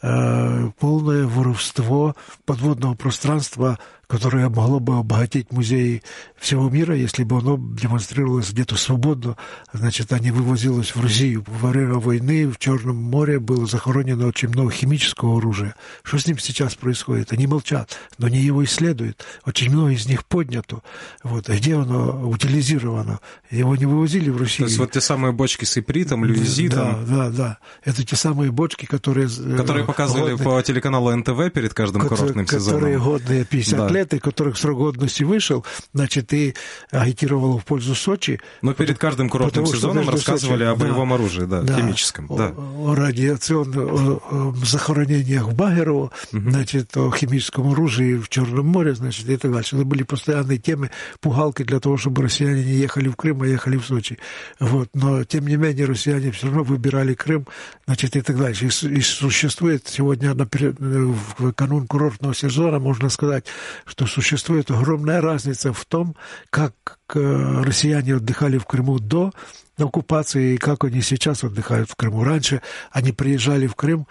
э, 0.00 0.70
полное 0.78 1.26
воровство 1.26 2.14
подводного 2.46 2.94
пространства 2.94 3.78
которое 4.12 4.50
могло 4.50 4.78
бы 4.78 4.98
обогатить 4.98 5.52
музеи 5.52 6.02
всего 6.36 6.68
мира, 6.68 6.94
если 6.94 7.24
бы 7.24 7.38
оно 7.38 7.56
демонстрировалось 7.56 8.50
где-то 8.50 8.76
свободно, 8.76 9.38
значит, 9.72 10.12
а 10.12 10.18
не 10.18 10.30
вывозилось 10.30 10.94
в 10.94 11.02
Россию. 11.02 11.42
Во 11.46 11.70
время 11.70 11.94
войны 11.94 12.46
в 12.46 12.58
Черном 12.58 12.96
море 12.96 13.40
было 13.40 13.64
захоронено 13.64 14.26
очень 14.26 14.50
много 14.50 14.70
химического 14.70 15.38
оружия. 15.38 15.76
Что 16.02 16.18
с 16.18 16.26
ним 16.26 16.38
сейчас 16.38 16.74
происходит? 16.74 17.32
Они 17.32 17.46
молчат, 17.46 17.96
но 18.18 18.26
они 18.26 18.40
его 18.40 18.62
исследуют. 18.64 19.24
Очень 19.46 19.70
много 19.70 19.92
из 19.92 20.04
них 20.06 20.26
поднято. 20.26 20.82
Вот. 21.22 21.48
А 21.48 21.56
где 21.56 21.74
оно 21.76 22.28
утилизировано? 22.28 23.18
Его 23.50 23.76
не 23.76 23.86
вывозили 23.86 24.28
в 24.28 24.36
Россию. 24.36 24.66
То 24.66 24.72
есть 24.72 24.78
вот 24.78 24.90
те 24.90 25.00
самые 25.00 25.32
бочки 25.32 25.64
с 25.64 25.78
ипритом, 25.78 26.26
люизитом? 26.26 27.06
Да, 27.06 27.16
да, 27.16 27.30
да. 27.30 27.58
Это 27.82 28.04
те 28.04 28.16
самые 28.16 28.50
бочки, 28.50 28.84
которые... 28.84 29.28
Э, 29.28 29.56
которые 29.56 29.86
показывали 29.86 30.32
годные, 30.32 30.44
по 30.44 30.62
телеканалу 30.62 31.16
НТВ 31.16 31.50
перед 31.54 31.72
каждым 31.72 32.02
которые, 32.02 32.18
курортным 32.18 32.46
сезоном. 32.46 32.80
Которые 32.80 32.98
годные 32.98 33.44
50 33.46 33.78
да. 33.78 33.88
лет 33.88 34.01
и 34.14 34.18
которых 34.18 34.56
срок 34.56 34.78
годности 34.78 35.22
вышел, 35.22 35.64
значит, 35.92 36.32
и 36.32 36.54
агитировал 36.90 37.58
в 37.58 37.64
пользу 37.64 37.94
Сочи. 37.94 38.40
Но 38.62 38.74
перед 38.74 38.98
каждым 38.98 39.28
курортным 39.28 39.64
потому, 39.64 39.76
сезоном 39.76 40.08
рассказывали 40.08 40.64
Сочи, 40.64 40.72
о 40.72 40.76
боевом 40.76 41.08
да, 41.10 41.14
оружии, 41.14 41.44
да, 41.44 41.62
да, 41.62 41.76
химическом. 41.76 42.26
О, 42.28 42.36
да. 42.36 42.54
о 42.56 42.94
радиационных 42.94 44.22
захоронениях 44.64 45.48
в 45.48 45.54
Багерово, 45.54 46.10
угу. 46.32 46.50
значит, 46.50 46.96
о 46.96 47.10
химическом 47.10 47.70
оружии 47.72 48.16
в 48.16 48.28
Черном 48.28 48.66
море, 48.66 48.94
значит, 48.94 49.28
и 49.28 49.36
так 49.36 49.52
дальше. 49.52 49.76
Это 49.76 49.84
были 49.84 50.02
постоянные 50.02 50.58
темы, 50.58 50.90
пугалки 51.20 51.62
для 51.62 51.80
того, 51.80 51.96
чтобы 51.96 52.22
россияне 52.22 52.64
не 52.64 52.72
ехали 52.72 53.08
в 53.08 53.16
Крым, 53.16 53.42
а 53.42 53.46
ехали 53.46 53.76
в 53.76 53.84
Сочи. 53.84 54.18
Вот. 54.60 54.88
Но, 54.94 55.24
тем 55.24 55.46
не 55.46 55.56
менее, 55.56 55.86
россияне 55.86 56.30
все 56.30 56.46
равно 56.46 56.62
выбирали 56.64 57.14
Крым, 57.14 57.46
значит, 57.86 58.16
и 58.16 58.20
так 58.20 58.38
дальше. 58.38 58.66
И, 58.66 58.68
и 58.68 59.00
существует 59.00 59.86
сегодня, 59.86 60.34
например, 60.34 60.74
в 60.78 61.52
канун 61.52 61.86
курортного 61.86 62.34
сезона, 62.34 62.78
можно 62.78 63.08
сказать, 63.08 63.46
что 63.92 64.06
существует 64.06 64.70
огромная 64.70 65.20
разница 65.20 65.74
в 65.74 65.84
том, 65.84 66.16
как 66.48 66.74
э, 67.14 67.62
россияне 67.62 68.16
отдыхали 68.16 68.56
в 68.56 68.64
Крыму 68.64 68.98
до 68.98 69.32
оккупации 69.76 70.54
и 70.54 70.56
как 70.56 70.84
они 70.84 71.02
сейчас 71.02 71.44
отдыхают 71.44 71.90
в 71.90 71.96
Крыму. 71.96 72.24
Раньше 72.24 72.62
они 72.90 73.12
приезжали 73.12 73.66
в 73.66 73.74
Крым, 73.74 74.06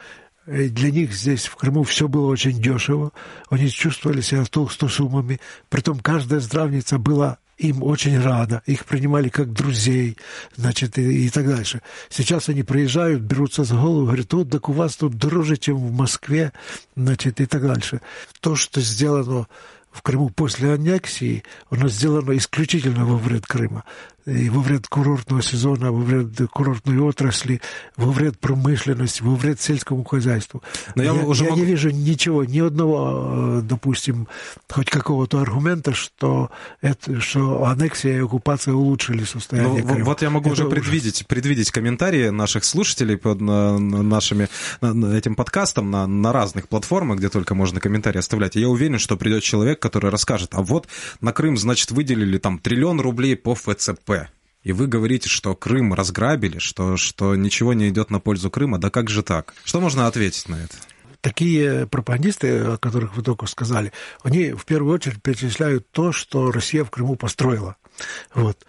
для 0.46 0.91
них 0.91 1.13
здесь, 1.13 1.48
в 1.48 1.56
Крыму, 1.56 1.82
все 1.84 2.08
было 2.08 2.28
очень 2.28 2.62
дешево, 2.62 3.12
они 3.50 3.70
чувствовали 3.70 4.22
себя 4.22 4.44
толсто 4.46 4.88
суммами, 4.88 5.39
притом 5.70 6.00
каждая 6.00 6.41
здравница 6.41 7.00
была 7.00 7.39
им 7.62 7.84
очень 7.84 8.19
рада, 8.19 8.62
их 8.65 8.86
принимали 8.86 9.30
как 9.30 9.54
друзей, 9.54 10.17
значит, 10.56 10.97
и, 10.97 11.26
и 11.26 11.30
так 11.30 11.47
дальше. 11.47 11.82
Сейчас 12.10 12.50
они 12.50 12.63
приезжают, 12.63 13.21
берутся 13.21 13.63
за 13.63 13.76
голову, 13.76 14.06
говорят, 14.06 14.34
вот 14.34 14.50
так 14.50 14.69
у 14.69 14.74
вас 14.74 14.95
тут 14.95 15.15
дороже, 15.17 15.58
чем 15.58 15.78
в 15.78 15.91
Москве, 15.91 16.52
значит, 16.95 17.39
и 17.39 17.45
так 17.45 17.62
дальше. 17.62 18.02
То, 18.39 18.56
что 18.56 18.82
сделано 18.82 19.47
в 19.91 20.02
Крыму 20.02 20.30
после 20.30 20.74
аннексии, 20.74 21.43
оно 21.69 21.89
сделано 21.89 22.36
исключительно 22.38 23.06
во 23.06 23.17
вред 23.17 23.45
Крыма 23.45 23.84
и 24.26 24.50
во 24.50 24.62
вред 24.62 24.88
курортного 24.88 25.42
сезона, 25.42 25.92
во 25.92 26.00
вред 26.00 26.50
курортной 26.52 27.00
отрасли, 27.00 27.62
во 27.98 28.12
вред 28.12 28.40
промышленности, 28.40 29.24
во 29.24 29.36
вред 29.36 29.60
сельскому 29.60 30.04
хозяйству. 30.04 30.62
Но 30.96 31.04
я, 31.04 31.14
я, 31.14 31.26
уже 31.26 31.46
я 31.46 31.52
могу... 31.52 31.62
не 31.62 31.68
вижу 31.68 31.90
ничего, 31.90 32.44
ни 32.44 32.60
одного, 32.60 33.60
э, 33.60 33.62
допустим, 33.64 34.28
хоть 34.70 34.90
какого-то 34.90 35.40
аргумента, 35.40 35.94
что, 35.94 36.52
это, 36.82 37.20
что 37.20 37.66
аннексия 37.66 38.18
и 38.18 38.22
оккупация 38.22 38.74
улучшили 38.74 39.24
состояние 39.24 39.84
ну, 39.84 39.90
Крыма. 39.90 40.06
Вот 40.06 40.22
я 40.22 40.30
могу 40.30 40.52
это 40.52 40.62
уже 40.62 40.70
предвидеть, 40.70 41.22
уже... 41.22 41.26
предвидеть 41.26 41.72
комментарии 41.72 42.30
наших 42.30 42.64
слушателей 42.64 43.18
под 43.18 43.42
на, 43.42 43.80
на 43.80 44.04
нашими 44.04 44.50
на, 44.82 45.18
этим 45.18 45.36
подкастом 45.36 45.90
на, 45.90 46.06
на 46.06 46.32
разных 46.32 46.68
платформах, 46.68 47.18
где 47.18 47.30
только 47.30 47.56
можно 47.56 47.80
комментарии 47.80 48.20
оставлять. 48.20 48.56
И 48.56 48.60
я 48.62 48.70
уверен, 48.70 49.00
что 49.00 49.18
придет 49.18 49.44
человек, 49.44 49.80
который 49.80 50.12
расскажет, 50.12 50.52
а 50.54 50.62
вот 50.62 50.88
на 51.22 51.34
Крым, 51.34 51.58
значит, 51.58 51.92
выделили 51.92 52.38
там 52.38 52.60
триллион 52.60 53.00
рублей 53.00 53.36
по 53.36 53.56
ФЦП 53.56 54.12
и 54.63 54.74
вы 54.74 54.88
говорите, 54.88 55.28
что 55.30 55.56
Крым 55.56 55.93
разграбили, 55.93 56.60
что, 56.60 56.97
что 56.97 57.36
ничего 57.36 57.74
не 57.74 57.89
идет 57.89 58.10
на 58.10 58.19
пользу 58.19 58.52
Крыма. 58.52 58.78
Да 58.78 58.89
как 58.89 59.10
же 59.10 59.24
так? 59.24 59.54
Что 59.63 59.80
можно 59.82 60.08
ответить 60.08 60.47
на 60.50 60.56
это? 60.56 60.76
Такие 61.21 61.86
пропагандисты, 61.88 62.60
о 62.60 62.78
которых 62.78 63.15
вы 63.15 63.21
только 63.21 63.45
сказали, 63.45 63.91
они 64.24 64.54
в 64.54 64.65
первую 64.65 64.95
очередь 64.95 65.21
перечисляют 65.21 65.89
то, 65.91 66.12
что 66.12 66.52
Россия 66.52 66.84
в 66.84 66.89
Крыму 66.89 67.15
построила. 67.15 67.76
Вот. 68.34 68.65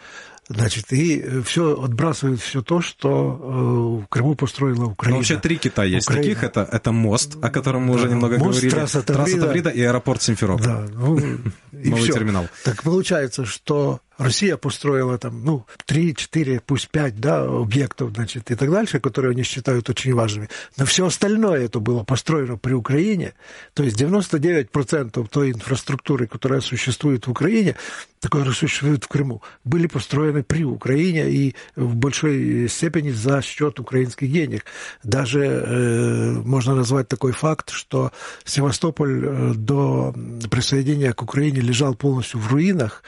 Значит, 0.48 0.92
и 0.92 1.40
все 1.44 1.82
отбрасывают 1.82 2.40
все 2.40 2.62
то, 2.62 2.82
что 2.82 4.00
э, 4.00 4.04
в 4.04 4.08
Крыму 4.08 4.34
построила 4.34 4.86
Украина. 4.86 5.14
Но 5.14 5.18
вообще 5.18 5.38
три 5.38 5.56
Китая 5.56 5.88
есть 5.88 6.06
Украина. 6.06 6.24
таких. 6.24 6.42
Это, 6.42 6.68
это 6.70 6.92
мост, 6.92 7.38
о 7.40 7.48
котором 7.48 7.82
мы 7.82 7.94
да, 7.94 8.00
уже 8.00 8.08
немного 8.08 8.38
мост, 8.38 8.50
говорили. 8.50 8.70
Трасса 8.70 9.02
Таврида, 9.02 9.30
трасса 9.30 9.46
Таврида 9.46 9.70
и 9.70 9.80
аэропорт 9.82 10.20
Симферополь. 10.20 10.64
Да, 10.64 10.86
ну, 10.92 11.16
Новый 11.72 12.08
терминал. 12.08 12.48
Так 12.64 12.82
получается, 12.82 13.46
что 13.46 14.00
Россия 14.18 14.56
построила 14.56 15.18
там, 15.18 15.44
ну, 15.44 15.66
3, 15.86 16.14
4, 16.14 16.60
пусть 16.60 16.88
5, 16.88 17.20
да, 17.20 17.42
объектов, 17.42 18.12
значит, 18.14 18.50
и 18.50 18.54
так 18.54 18.70
дальше, 18.70 19.00
которые 19.00 19.32
они 19.32 19.42
считают 19.42 19.88
очень 19.88 20.14
важными. 20.14 20.48
Но 20.76 20.84
все 20.84 21.06
остальное 21.06 21.64
это 21.64 21.80
было 21.80 22.04
построено 22.04 22.56
при 22.56 22.74
Украине. 22.74 23.34
То 23.74 23.82
есть 23.82 24.00
99% 24.00 25.28
той 25.28 25.52
инфраструктуры, 25.52 26.26
которая 26.26 26.60
существует 26.60 27.26
в 27.26 27.30
Украине, 27.30 27.76
которая 28.20 28.54
существует 28.54 29.04
в 29.04 29.08
Крыму, 29.08 29.42
были 29.64 29.86
построены 29.86 30.42
при 30.42 30.64
Украине 30.64 31.28
и 31.30 31.54
в 31.74 31.96
большой 31.96 32.68
степени 32.68 33.10
за 33.10 33.42
счет 33.42 33.80
украинских 33.80 34.30
денег. 34.30 34.64
Даже 35.02 35.40
э, 35.40 36.30
можно 36.44 36.74
назвать 36.74 37.08
такой 37.08 37.32
факт, 37.32 37.70
что 37.70 38.12
Севастополь 38.44 39.24
э, 39.24 39.52
до 39.54 40.14
присоединения 40.50 41.12
к 41.12 41.22
Украине 41.22 41.60
лежал 41.60 41.94
полностью 41.94 42.38
в 42.40 42.52
руинах, 42.52 43.02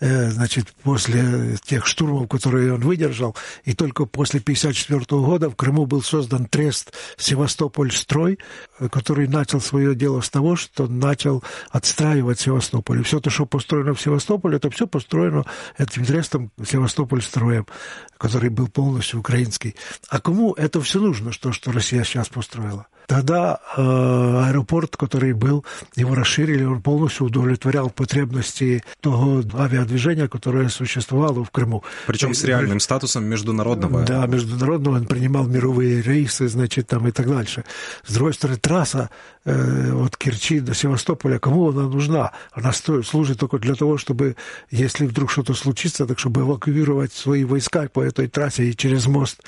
э, 0.00 0.30
значит, 0.30 0.47
после 0.82 1.56
тех 1.64 1.86
штурмов, 1.86 2.28
которые 2.28 2.74
он 2.74 2.80
выдержал, 2.80 3.36
и 3.64 3.74
только 3.74 4.06
после 4.06 4.40
1954 4.40 5.20
года 5.20 5.50
в 5.50 5.56
Крыму 5.56 5.86
был 5.86 6.02
создан 6.02 6.46
трест 6.46 6.92
Севастополь-строй, 7.16 8.38
который 8.90 9.28
начал 9.28 9.60
свое 9.60 9.94
дело 9.94 10.20
с 10.20 10.30
того, 10.30 10.56
что 10.56 10.86
начал 10.86 11.42
отстраивать 11.70 12.40
Севастополь. 12.40 13.00
И 13.00 13.02
все 13.02 13.20
то, 13.20 13.30
что 13.30 13.46
построено 13.46 13.94
в 13.94 14.00
Севастополе, 14.00 14.56
это 14.56 14.70
все 14.70 14.86
построено 14.86 15.44
этим 15.76 16.04
трестом 16.04 16.50
Севастополь-строем, 16.64 17.66
который 18.16 18.50
был 18.50 18.68
полностью 18.68 19.20
украинский. 19.20 19.74
А 20.08 20.20
кому 20.20 20.52
это 20.54 20.80
все 20.80 21.00
нужно, 21.00 21.32
что, 21.32 21.52
что 21.52 21.72
Россия 21.72 22.04
сейчас 22.04 22.28
построила? 22.28 22.86
Тогда 23.08 23.58
э, 23.74 23.80
аэропорт, 23.80 24.98
который 24.98 25.32
был, 25.32 25.64
его 25.96 26.14
расширили, 26.14 26.64
он 26.64 26.82
полностью 26.82 27.26
удовлетворял 27.26 27.88
потребности 27.88 28.84
того 29.00 29.42
авиадвижения, 29.54 30.28
которое 30.38 30.68
существовало 30.68 31.44
в 31.44 31.50
Крыму. 31.50 31.82
Причем 32.06 32.32
с 32.32 32.44
реальным 32.44 32.78
статусом 32.78 33.24
международного. 33.24 34.04
Да, 34.04 34.24
международного, 34.26 34.96
он 34.96 35.06
принимал 35.06 35.46
мировые 35.46 36.00
рейсы, 36.00 36.46
значит, 36.46 36.86
там 36.86 37.08
и 37.08 37.10
так 37.10 37.28
дальше. 37.28 37.64
С 38.06 38.14
другой 38.14 38.34
стороны, 38.34 38.56
трасса 38.58 39.10
э, 39.44 39.92
от 39.92 40.16
Керчи 40.16 40.60
до 40.60 40.74
Севастополя, 40.74 41.40
кому 41.40 41.70
она 41.70 41.88
нужна? 41.88 42.30
Она 42.52 42.72
стоит, 42.72 43.04
служит 43.04 43.40
только 43.40 43.58
для 43.58 43.74
того, 43.74 43.98
чтобы, 43.98 44.36
если 44.70 45.06
вдруг 45.06 45.32
что-то 45.32 45.54
случится, 45.54 46.06
так 46.06 46.20
чтобы 46.20 46.42
эвакуировать 46.42 47.12
свои 47.12 47.42
войска 47.44 47.88
по 47.92 48.00
этой 48.00 48.28
трассе 48.28 48.70
и 48.70 48.76
через 48.76 49.06
мост 49.06 49.42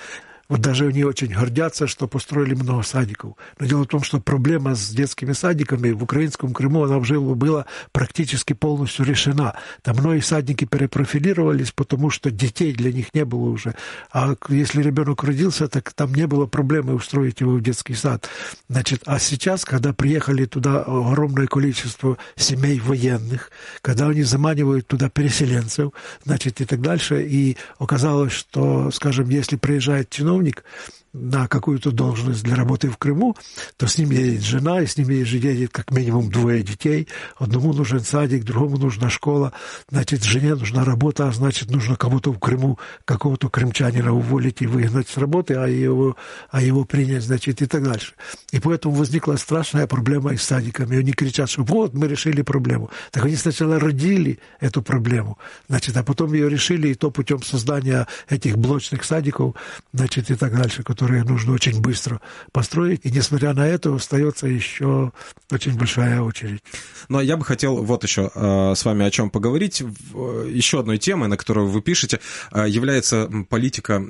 вот 0.51 0.61
даже 0.61 0.89
они 0.89 1.05
очень 1.05 1.29
гордятся, 1.29 1.87
что 1.87 2.09
построили 2.09 2.55
много 2.55 2.83
садиков. 2.83 3.35
Но 3.61 3.67
дело 3.67 3.85
в 3.85 3.87
том, 3.87 4.03
что 4.03 4.19
проблема 4.19 4.75
с 4.75 4.91
детскими 4.91 5.33
садиками 5.33 5.93
в 5.93 6.03
украинском 6.03 6.53
Крыму, 6.53 6.83
она 6.83 6.97
уже 6.97 7.21
была 7.21 7.67
практически 7.93 8.53
полностью 8.53 9.05
решена. 9.05 9.55
Там 9.83 9.97
многие 9.99 10.21
садники 10.21 10.65
перепрофилировались, 10.65 11.71
потому 11.71 12.11
что 12.11 12.33
детей 12.33 12.73
для 12.73 12.93
них 12.93 13.15
не 13.15 13.25
было 13.25 13.49
уже. 13.49 13.77
А 14.13 14.35
если 14.49 14.83
ребенок 14.83 15.23
родился, 15.23 15.69
так 15.69 15.93
там 15.93 16.13
не 16.15 16.27
было 16.27 16.47
проблемы 16.47 16.95
устроить 16.95 17.41
его 17.41 17.53
в 17.53 17.63
детский 17.63 17.95
сад. 17.95 18.29
Значит, 18.69 19.03
а 19.07 19.21
сейчас, 19.21 19.65
когда 19.65 19.93
приехали 19.93 20.47
туда 20.47 20.83
огромное 20.83 21.47
количество 21.47 22.19
семей 22.35 22.81
военных, 22.81 23.53
когда 23.83 24.09
они 24.09 24.25
заманивают 24.25 24.89
туда 24.89 25.11
переселенцев, 25.11 25.93
значит, 26.25 26.61
и 26.61 26.65
так 26.65 26.81
дальше, 26.81 27.23
и 27.23 27.57
оказалось, 27.79 28.33
что, 28.33 28.91
скажем, 28.91 29.29
если 29.29 29.55
приезжает 29.55 30.11
чиновник, 30.11 30.40
чиновник 30.41 30.65
на 31.13 31.49
какую-то 31.49 31.91
должность 31.91 32.45
для 32.45 32.55
работы 32.55 32.89
в 32.89 32.97
Крыму, 32.97 33.37
то 33.77 33.87
с 33.87 33.99
ним 33.99 34.11
едет 34.11 34.43
жена, 34.43 34.81
и 34.81 34.87
с 34.87 34.97
ним 34.97 35.09
едет 35.09 35.71
как 35.73 35.91
минимум 35.91 36.31
двое 36.31 36.63
детей. 36.63 37.09
Одному 37.37 37.73
нужен 37.73 38.01
садик, 38.01 38.45
другому 38.45 38.77
нужна 38.79 39.11
школа. 39.11 39.53
Значит, 39.91 40.23
жене 40.23 40.55
нужна 40.55 40.85
работа, 40.85 41.29
а 41.29 41.33
значит, 41.33 41.71
нужно 41.71 41.97
кого-то 41.97 42.33
в 42.33 42.39
Крыму, 42.39 42.79
какого-то 43.05 43.49
крымчанина 43.49 44.13
уволить 44.13 44.63
и 44.63 44.67
выгнать 44.67 45.09
с 45.09 45.17
работы, 45.17 45.55
а 45.55 45.67
его, 45.67 46.17
а 46.51 46.63
его 46.63 46.85
принять, 46.85 47.25
значит, 47.25 47.61
и 47.61 47.67
так 47.67 47.83
дальше. 47.83 48.15
И 48.53 48.61
поэтому 48.61 48.95
возникла 48.95 49.37
страшная 49.37 49.87
проблема 49.87 50.33
и 50.33 50.37
с 50.37 50.43
садиками. 50.43 50.99
Они 50.99 51.13
кричат, 51.13 51.51
что 51.51 51.65
вот, 51.65 51.93
мы 51.95 52.07
решили 52.07 52.43
проблему. 52.43 52.91
Так 53.11 53.25
они 53.25 53.37
сначала 53.37 53.81
родили 53.81 54.39
эту 54.61 54.83
проблему, 54.83 55.39
значит, 55.69 55.97
а 55.97 56.05
потом 56.05 56.33
ее 56.35 56.49
решили, 56.49 56.89
и 56.89 56.95
то 56.95 57.11
путем 57.11 57.43
создания 57.43 58.07
этих 58.29 58.57
блочных 58.57 59.05
садиков, 59.05 59.55
значит, 59.93 60.31
и 60.31 60.37
так 60.37 60.57
дальше, 60.57 60.83
которые 61.01 61.25
нужно 61.25 61.55
очень 61.55 61.81
быстро 61.81 62.21
построить. 62.53 63.01
И 63.05 63.11
несмотря 63.11 63.55
на 63.55 63.67
это, 63.67 63.95
остается 63.95 64.47
еще 64.47 65.13
очень 65.51 65.75
большая 65.79 66.21
очередь. 66.21 66.63
Но 67.09 67.17
ну, 67.17 67.19
а 67.21 67.23
я 67.23 67.39
бы 67.39 67.45
хотел 67.47 67.83
вот 67.83 68.05
еще 68.05 68.31
э, 68.35 68.75
с 68.77 68.85
вами 68.85 69.07
о 69.07 69.11
чем 69.11 69.31
поговорить. 69.31 69.81
Еще 69.81 70.81
одной 70.81 70.99
темой, 70.99 71.31
на 71.31 71.39
которую 71.39 71.69
вы 71.69 71.81
пишете, 71.81 72.21
э, 72.53 72.67
является 72.69 73.31
политика 73.49 74.03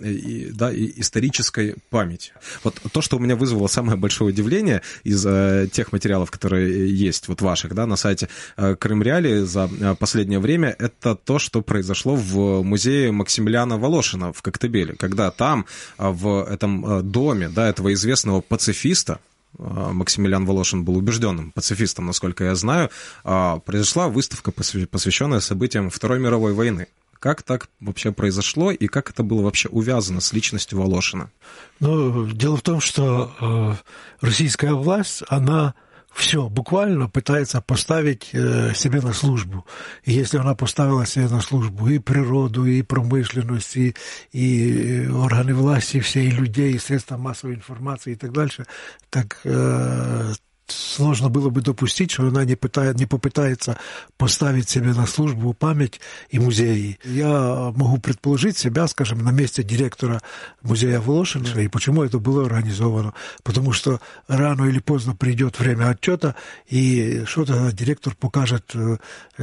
да, 0.53 0.75
исторической 0.75 1.77
памяти. 1.91 2.33
Вот 2.65 2.81
то, 2.93 3.01
что 3.01 3.19
у 3.19 3.21
меня 3.21 3.37
вызвало 3.37 3.69
самое 3.69 3.97
большое 3.97 4.31
удивление 4.31 4.83
из 5.05 5.25
э, 5.25 5.69
тех 5.71 5.93
материалов, 5.93 6.33
которые 6.33 6.93
есть, 6.93 7.29
вот 7.29 7.41
ваших, 7.41 7.73
да, 7.73 7.87
на 7.87 7.95
сайте 7.95 8.29
Крым 8.57 9.01
Реали 9.01 9.45
за 9.45 9.71
последнее 10.01 10.41
время, 10.41 10.75
это 10.77 11.15
то, 11.15 11.39
что 11.39 11.63
произошло 11.63 12.17
в 12.17 12.65
музее 12.65 13.13
Максимилиана 13.13 13.79
Волошина 13.79 14.33
в 14.33 14.43
Коктебеле, 14.43 14.97
когда 14.97 15.31
там 15.31 15.67
в 15.97 16.45
этом 16.51 16.80
Э, 16.87 17.03
доме, 17.03 17.49
да, 17.49 17.69
этого 17.69 17.93
известного 17.93 18.41
пацифиста, 18.41 19.21
э, 19.59 19.63
Максимилиан 19.63 20.47
Волошин 20.47 20.85
был 20.85 20.97
убежденным 20.97 21.53
пацифистом, 21.53 22.07
насколько 22.07 22.45
я 22.45 22.55
знаю, 22.55 22.91
а, 23.25 23.59
произошла 23.59 24.09
выставка, 24.09 24.53
посвященная 24.53 25.41
событиям 25.41 25.91
Второй 25.91 26.21
мировой 26.21 26.53
войны. 26.53 26.87
Как 27.19 27.43
так 27.43 27.69
вообще 27.81 28.13
произошло 28.13 28.71
и 28.71 28.87
как 28.87 29.11
это 29.11 29.23
было 29.23 29.43
вообще 29.43 29.69
увязано 29.69 30.21
с 30.21 30.33
личностью 30.33 30.81
Волошина? 30.81 31.31
Ну, 31.79 32.27
дело 32.27 32.57
в 32.57 32.63
том, 32.63 32.81
что 32.81 33.31
э, 33.41 34.27
российская 34.27 34.73
власть, 34.73 35.23
она 35.29 35.75
все 36.13 36.49
буквально 36.49 37.09
пытается 37.09 37.61
поставить 37.61 38.31
э, 38.33 38.75
себе 38.75 39.01
на 39.01 39.13
службу. 39.13 39.67
И 40.05 40.13
если 40.13 40.39
она 40.39 40.55
поставила 40.55 41.07
себе 41.07 41.29
на 41.29 41.41
службу 41.41 41.89
и 41.89 41.99
природу, 41.99 42.67
и 42.67 42.83
промышленность, 42.83 43.77
и, 43.77 43.95
и 44.33 45.07
органы 45.09 45.55
власти 45.55 46.01
все, 46.01 46.25
и 46.25 46.31
людей, 46.31 46.75
и 46.75 46.79
средства 46.79 47.17
массовой 47.17 47.55
информации 47.55 48.13
и 48.13 48.17
так 48.17 48.33
дальше, 48.33 48.67
так 49.09 49.41
э, 49.45 50.33
сложно 50.71 51.29
было 51.29 51.51
бы 51.51 51.61
допустить, 51.61 52.11
что 52.11 52.27
она 52.27 52.45
не, 52.45 52.57
пытает, 52.57 52.99
не 52.99 53.07
попытается 53.07 53.79
поставить 54.17 54.69
себе 54.69 54.93
на 54.93 55.07
службу 55.07 55.53
память 55.53 56.01
и 56.31 56.39
музеи. 56.39 56.99
Я 57.05 57.73
могу 57.75 57.99
предположить 57.99 58.57
себя, 58.59 58.87
скажем, 58.87 59.25
на 59.25 59.31
месте 59.31 59.63
директора 59.63 60.21
музея 60.63 61.01
Волошина, 61.01 61.49
и 61.61 61.69
почему 61.69 62.03
это 62.03 62.19
было 62.19 62.45
организовано. 62.45 63.15
Потому 63.43 63.73
что 63.73 64.01
рано 64.29 64.65
или 64.65 64.79
поздно 64.79 65.15
придет 65.15 65.59
время 65.59 65.89
отчета, 65.91 66.35
и 66.69 67.25
что 67.27 67.45
тогда 67.45 67.73
директор 67.73 68.15
покажет, 68.15 68.75
э, 68.75 68.99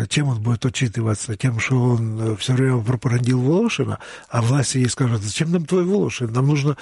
чем 0.10 0.28
он 0.28 0.42
будет 0.42 0.66
отчитываться, 0.66 1.36
тем, 1.36 1.60
что 1.60 1.82
он 1.82 2.38
все 2.38 2.54
время 2.54 2.82
пропагандил 2.82 3.42
Волошина, 3.42 4.00
а 4.30 4.42
власти 4.42 4.78
ей 4.78 4.90
скажут, 4.90 5.22
зачем 5.22 5.52
нам 5.52 5.66
твой 5.66 5.84
Волошин? 5.84 6.32
Нам 6.32 6.48
нужна 6.48 6.78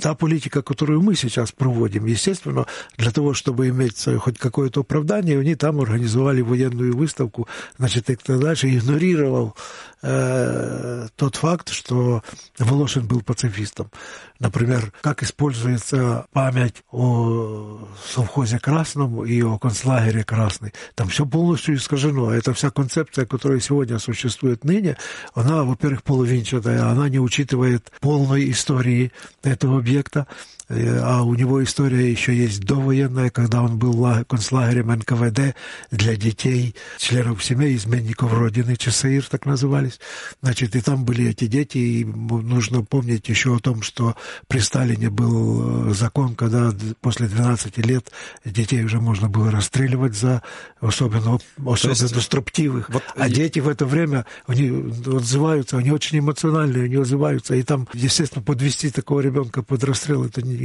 та 0.00 0.14
политика, 0.14 0.62
которую 0.62 1.02
мы 1.02 1.14
сейчас 1.14 1.52
проводим. 1.52 2.06
Естественно, 2.06 2.66
для 2.96 3.10
того, 3.10 3.34
чтобы 3.34 3.68
иметь 3.68 3.85
хоть 4.18 4.38
какое-то 4.38 4.80
оправдание, 4.80 5.38
они 5.38 5.54
там 5.54 5.80
организовали 5.80 6.40
военную 6.40 6.96
выставку, 6.96 7.48
значит, 7.78 8.10
и 8.10 8.16
так 8.16 8.40
дальше, 8.40 8.68
игнорировал 8.68 9.54
э, 10.02 11.08
тот 11.16 11.36
факт, 11.36 11.70
что 11.70 12.22
Волошин 12.58 13.06
был 13.06 13.22
пацифистом. 13.22 13.90
Например, 14.38 14.92
как 15.00 15.22
используется 15.22 16.26
память 16.32 16.82
о 16.90 17.88
совхозе 18.06 18.58
Красном 18.58 19.24
и 19.24 19.42
о 19.42 19.58
концлагере 19.58 20.24
Красный. 20.24 20.72
Там 20.94 21.08
все 21.08 21.24
полностью 21.24 21.76
искажено. 21.76 22.32
Это 22.32 22.52
вся 22.52 22.70
концепция, 22.70 23.24
которая 23.24 23.60
сегодня 23.60 23.98
существует 23.98 24.64
ныне, 24.64 24.96
она, 25.34 25.64
во-первых, 25.64 26.02
половинчатая, 26.02 26.86
она 26.86 27.08
не 27.08 27.18
учитывает 27.18 27.90
полной 28.00 28.50
истории 28.50 29.12
этого 29.42 29.78
объекта. 29.78 30.26
Э, 30.68 30.98
а 31.02 31.22
у 31.22 31.34
него 31.34 31.62
история 31.62 32.10
еще 32.10 32.34
есть 32.34 32.60
довоенная, 32.60 33.30
когда 33.30 33.62
он 33.62 33.78
был 33.78 34.24
концлагерем 34.24 34.88
НКВД 34.88 35.54
для 35.90 36.16
детей, 36.16 36.74
членов 36.98 37.44
семей, 37.44 37.76
изменников 37.76 38.32
Родины, 38.32 38.76
ЧСИР 38.76 39.24
так 39.28 39.46
назывались. 39.46 40.00
Значит, 40.42 40.74
и 40.74 40.80
там 40.80 41.04
были 41.04 41.28
эти 41.28 41.46
дети, 41.46 41.78
и 41.78 42.04
нужно 42.04 42.82
помнить 42.82 43.28
еще 43.28 43.56
о 43.56 43.60
том, 43.60 43.82
что 43.82 44.16
при 44.48 44.58
Сталине 44.58 45.10
был 45.10 45.90
э, 45.90 45.94
закон, 45.94 46.34
когда 46.34 46.72
после 47.00 47.28
12 47.28 47.78
лет 47.78 48.10
детей 48.44 48.82
уже 48.84 49.00
можно 49.00 49.28
было 49.28 49.50
расстреливать 49.50 50.14
за 50.14 50.42
особенно, 50.80 51.38
особенно 51.64 51.94
есть, 51.94 52.22
строптивых. 52.22 52.90
Вот, 52.90 53.02
а 53.14 53.28
дети 53.28 53.60
в 53.60 53.68
это 53.68 53.86
время, 53.86 54.26
они 54.46 54.68
отзываются, 55.06 55.78
они 55.78 55.90
очень 55.90 56.18
эмоциональные, 56.18 56.84
они 56.84 56.96
отзываются, 56.96 57.54
и 57.54 57.62
там, 57.62 57.88
естественно, 57.92 58.42
подвести 58.42 58.90
такого 58.90 59.20
ребенка 59.20 59.62
под 59.62 59.84
расстрел, 59.84 60.24
это 60.24 60.42
не 60.42 60.55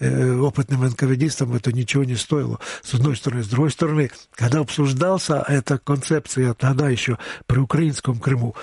опытным 0.00 0.84
НКВДистам 0.84 1.54
это 1.54 1.72
ничего 1.72 2.04
не 2.04 2.16
стоило, 2.16 2.58
с 2.82 2.94
одной 2.94 3.16
стороны. 3.16 3.42
С 3.42 3.48
другой 3.48 3.70
стороны, 3.70 4.10
когда 4.34 4.60
обсуждался 4.60 5.44
эта 5.46 5.78
концепция 5.78 6.54
тогда 6.54 6.88
еще 6.88 7.18
при 7.46 7.58
украинском 7.58 8.18
Крыму, 8.18 8.54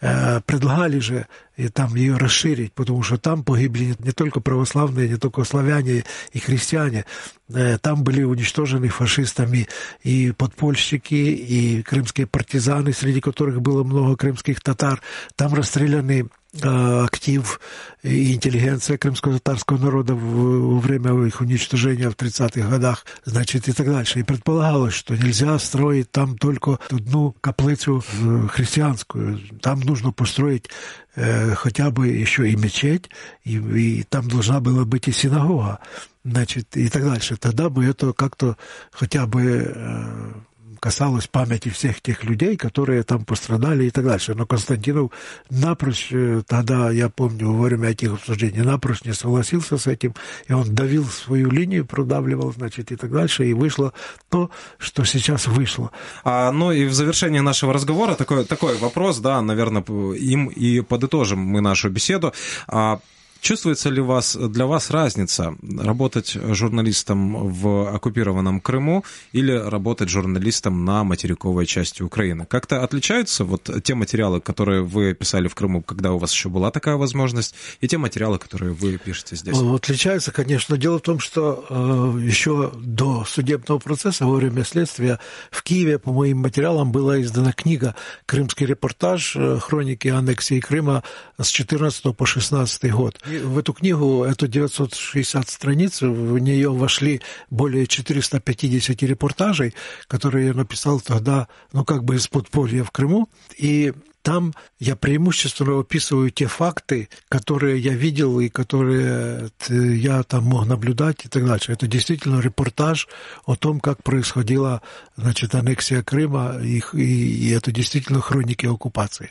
э, 0.00 0.40
предлагали 0.42 0.98
же 0.98 1.26
и 1.56 1.68
там 1.68 1.96
ее 1.96 2.16
расширить, 2.16 2.72
потому 2.72 3.02
что 3.02 3.18
там 3.18 3.42
погибли 3.42 3.96
не 3.98 4.12
только 4.12 4.40
православные, 4.40 5.08
не 5.08 5.16
только 5.16 5.42
славяне 5.44 6.04
и 6.32 6.38
христиане, 6.38 7.04
э, 7.48 7.78
там 7.78 8.04
были 8.04 8.22
уничтожены 8.22 8.88
фашистами 8.88 9.66
и 10.02 10.32
подпольщики, 10.32 11.14
и 11.14 11.82
крымские 11.82 12.26
партизаны, 12.26 12.92
среди 12.92 13.20
которых 13.20 13.60
было 13.60 13.82
много 13.82 14.16
крымских 14.16 14.60
татар, 14.60 15.02
там 15.36 15.54
расстреляны 15.54 16.28
Э, 16.47 16.47
актив 16.62 17.60
и 18.02 18.34
интеллигенция 18.34 18.96
крымского 18.98 19.34
татарского 19.34 19.78
народа 19.78 20.14
во 20.14 20.78
время 20.78 21.26
их 21.26 21.40
уничтожения 21.40 22.10
в 22.10 22.14
30-х 22.14 22.68
годах, 22.68 23.04
значит, 23.24 23.68
и 23.68 23.72
так 23.72 23.86
дальше. 23.86 24.20
И 24.20 24.22
предполагалось, 24.22 24.94
что 24.94 25.16
нельзя 25.16 25.58
строить 25.58 26.10
там 26.10 26.38
только 26.38 26.78
одну 26.90 27.34
каплицу 27.40 28.02
э, 28.02 28.48
христианскую. 28.48 29.40
Там 29.60 29.80
нужно 29.80 30.12
построить 30.12 30.68
э, 31.16 31.54
хотя 31.54 31.90
бы 31.90 32.08
еще 32.08 32.48
и 32.48 32.56
мечеть, 32.56 33.10
и, 33.44 33.56
и 33.56 34.02
там 34.04 34.28
должна 34.28 34.60
была 34.60 34.84
быть 34.84 35.08
и 35.08 35.12
синагога, 35.12 35.80
значит, 36.24 36.76
и 36.76 36.88
так 36.88 37.04
дальше. 37.04 37.36
Тогда 37.36 37.68
бы 37.68 37.84
это 37.84 38.12
как-то 38.12 38.56
хотя 38.92 39.26
бы 39.26 39.72
э, 39.74 40.32
касалось 40.80 41.26
памяти 41.26 41.68
всех 41.68 42.00
тех 42.00 42.24
людей, 42.24 42.56
которые 42.56 43.02
там 43.02 43.24
пострадали 43.24 43.84
и 43.84 43.90
так 43.90 44.04
дальше. 44.04 44.34
Но 44.34 44.46
Константинов 44.46 45.10
напрочь, 45.50 46.08
э, 46.10 46.42
тогда, 46.46 46.90
я 46.90 47.08
помню, 47.08 47.52
во 47.52 47.64
время 47.64 47.90
этих 47.90 48.12
обсуждений, 48.14 48.62
напрочь 48.62 49.04
не 49.04 49.12
согласился 49.12 49.78
с 49.78 49.86
этим, 49.86 50.14
и 50.46 50.52
он 50.52 50.74
давил 50.74 51.04
свою 51.04 51.50
линию, 51.50 51.86
продавливал, 51.86 52.52
значит, 52.52 52.92
и 52.92 52.96
так 52.96 53.10
дальше, 53.10 53.46
и 53.46 53.52
вышло 53.52 53.92
то, 54.28 54.50
что 54.78 55.04
сейчас 55.04 55.46
вышло. 55.46 55.90
А, 56.24 56.52
ну 56.52 56.72
и 56.72 56.86
в 56.86 56.92
завершении 56.92 57.40
нашего 57.40 57.72
разговора 57.72 58.14
такой, 58.14 58.44
такой 58.44 58.76
вопрос, 58.78 59.18
да, 59.18 59.40
наверное, 59.42 59.82
им 59.82 60.46
и 60.46 60.80
подытожим 60.80 61.38
мы 61.38 61.60
нашу 61.60 61.90
беседу. 61.90 62.32
А, 62.66 63.00
Чувствуется 63.40 63.88
ли 63.88 64.00
вас, 64.00 64.36
для 64.36 64.66
вас 64.66 64.90
разница 64.90 65.56
работать 65.62 66.32
журналистом 66.32 67.48
в 67.52 67.94
оккупированном 67.94 68.60
Крыму 68.60 69.04
или 69.32 69.52
работать 69.52 70.08
журналистом 70.08 70.84
на 70.84 71.04
материковой 71.04 71.64
части 71.66 72.02
Украины? 72.02 72.46
Как-то 72.46 72.82
отличаются 72.82 73.44
вот 73.44 73.70
те 73.84 73.94
материалы, 73.94 74.40
которые 74.40 74.82
вы 74.82 75.14
писали 75.14 75.48
в 75.48 75.54
Крыму, 75.54 75.82
когда 75.82 76.12
у 76.12 76.18
вас 76.18 76.32
еще 76.32 76.48
была 76.48 76.70
такая 76.70 76.96
возможность, 76.96 77.54
и 77.80 77.88
те 77.88 77.96
материалы, 77.96 78.38
которые 78.38 78.72
вы 78.72 78.98
пишете 78.98 79.36
здесь? 79.36 79.56
Отличаются, 79.56 80.32
конечно. 80.32 80.76
Дело 80.76 80.98
в 80.98 81.02
том, 81.02 81.20
что 81.20 81.64
э, 81.68 82.18
еще 82.20 82.72
до 82.76 83.24
судебного 83.24 83.78
процесса, 83.78 84.26
во 84.26 84.34
время 84.34 84.64
следствия, 84.64 85.20
в 85.50 85.62
Киеве 85.62 85.98
по 85.98 86.12
моим 86.12 86.38
материалам 86.38 86.90
была 86.90 87.20
издана 87.22 87.52
книга 87.52 87.94
«Крымский 88.26 88.66
репортаж. 88.66 89.36
Э, 89.36 89.58
хроники 89.60 90.08
аннексии 90.08 90.60
Крыма 90.60 91.04
с 91.38 91.48
14 91.48 92.16
по 92.16 92.26
16 92.26 92.90
год» 92.90 93.18
в 93.28 93.58
эту 93.58 93.72
книгу, 93.72 94.24
эту 94.24 94.48
960 94.48 95.48
страниц, 95.48 96.02
в 96.02 96.38
нее 96.38 96.70
вошли 96.70 97.20
более 97.50 97.86
450 97.86 99.02
репортажей, 99.02 99.74
которые 100.06 100.48
я 100.48 100.54
написал 100.54 101.00
тогда, 101.00 101.48
ну, 101.72 101.84
как 101.84 102.04
бы 102.04 102.16
из 102.16 102.28
подполья 102.28 102.84
в 102.84 102.90
Крыму. 102.90 103.28
И 103.56 103.92
там 104.22 104.52
я 104.78 104.94
преимущественно 104.96 105.80
описываю 105.80 106.30
те 106.30 106.46
факты, 106.48 107.08
которые 107.28 107.78
я 107.78 107.94
видел 107.94 108.40
и 108.40 108.48
которые 108.48 109.50
я 109.68 110.22
там 110.22 110.44
мог 110.44 110.66
наблюдать 110.66 111.24
и 111.24 111.28
так 111.28 111.46
дальше. 111.46 111.72
Это 111.72 111.86
действительно 111.86 112.40
репортаж 112.40 113.08
о 113.46 113.56
том, 113.56 113.80
как 113.80 114.02
происходила 114.02 114.82
значит, 115.16 115.54
аннексия 115.54 116.02
Крыма, 116.02 116.58
и, 116.62 116.82
и, 116.92 117.48
и 117.48 117.50
это 117.50 117.72
действительно 117.72 118.20
хроники 118.20 118.66
оккупации. 118.66 119.30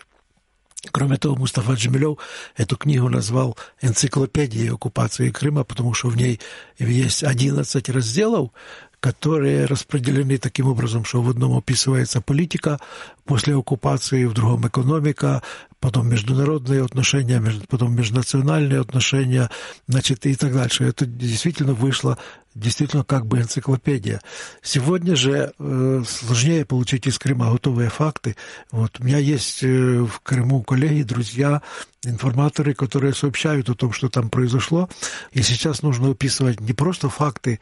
Кроме 0.92 1.18
того, 1.18 1.36
Мустафа 1.36 1.74
Джемилев 1.74 2.18
эту 2.56 2.78
книгу 2.78 3.10
назвал 3.10 3.58
«Энциклопедией 3.82 4.72
оккупации 4.72 5.30
Крыма», 5.30 5.64
потому 5.64 5.94
что 5.94 6.10
в 6.10 6.18
ней 6.18 6.40
есть 6.80 7.24
11 7.24 7.90
разделов, 7.90 8.52
которые 9.00 9.66
распределены 9.66 10.38
таким 10.38 10.68
образом, 10.68 11.06
что 11.06 11.22
в 11.22 11.30
одном 11.30 11.56
описывается 11.58 12.20
политика 12.20 12.80
после 13.26 13.56
оккупации, 13.56 14.26
в 14.26 14.34
другом 14.34 14.68
экономика, 14.68 15.44
потом 15.80 16.10
международные 16.10 16.84
отношения, 16.84 17.42
потом 17.70 17.96
межнациональные 17.96 18.82
отношения, 18.82 19.50
значит, 19.88 20.26
и 20.26 20.36
так 20.36 20.54
дальше. 20.54 20.86
Это 20.86 21.06
действительно 21.06 21.74
вышло 21.74 22.18
действительно 22.58 23.04
как 23.04 23.26
бы 23.26 23.40
энциклопедия. 23.40 24.22
Сегодня 24.62 25.16
же 25.16 25.54
э, 25.58 26.04
сложнее 26.08 26.66
получить 26.66 27.08
из 27.08 27.20
Крыма 27.20 27.52
готовые 27.52 27.90
факты. 27.90 28.36
Вот 28.72 29.00
у 29.00 29.04
меня 29.04 29.20
есть 29.20 29.64
э, 29.64 30.00
в 30.00 30.20
Крыму 30.22 30.64
коллеги, 30.64 31.04
друзья, 31.04 31.62
информаторы, 32.04 32.74
которые 32.74 33.14
сообщают 33.14 33.70
о 33.70 33.76
том, 33.76 33.92
что 33.92 34.10
там 34.10 34.30
произошло. 34.30 34.90
И 35.32 35.42
сейчас 35.44 35.84
нужно 35.84 36.12
описывать 36.12 36.60
не 36.60 36.74
просто 36.74 37.10
факты, 37.10 37.60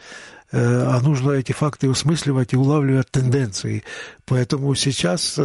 э, 0.51 0.57
а 0.57 0.99
нужно 1.01 1.31
эти 1.31 1.51
факты 1.51 1.89
осмысливать 1.89 2.53
и 2.53 2.57
улавливать 2.57 3.11
тенденции. 3.11 3.83
Поэтому 4.25 4.73
сейчас 4.75 5.39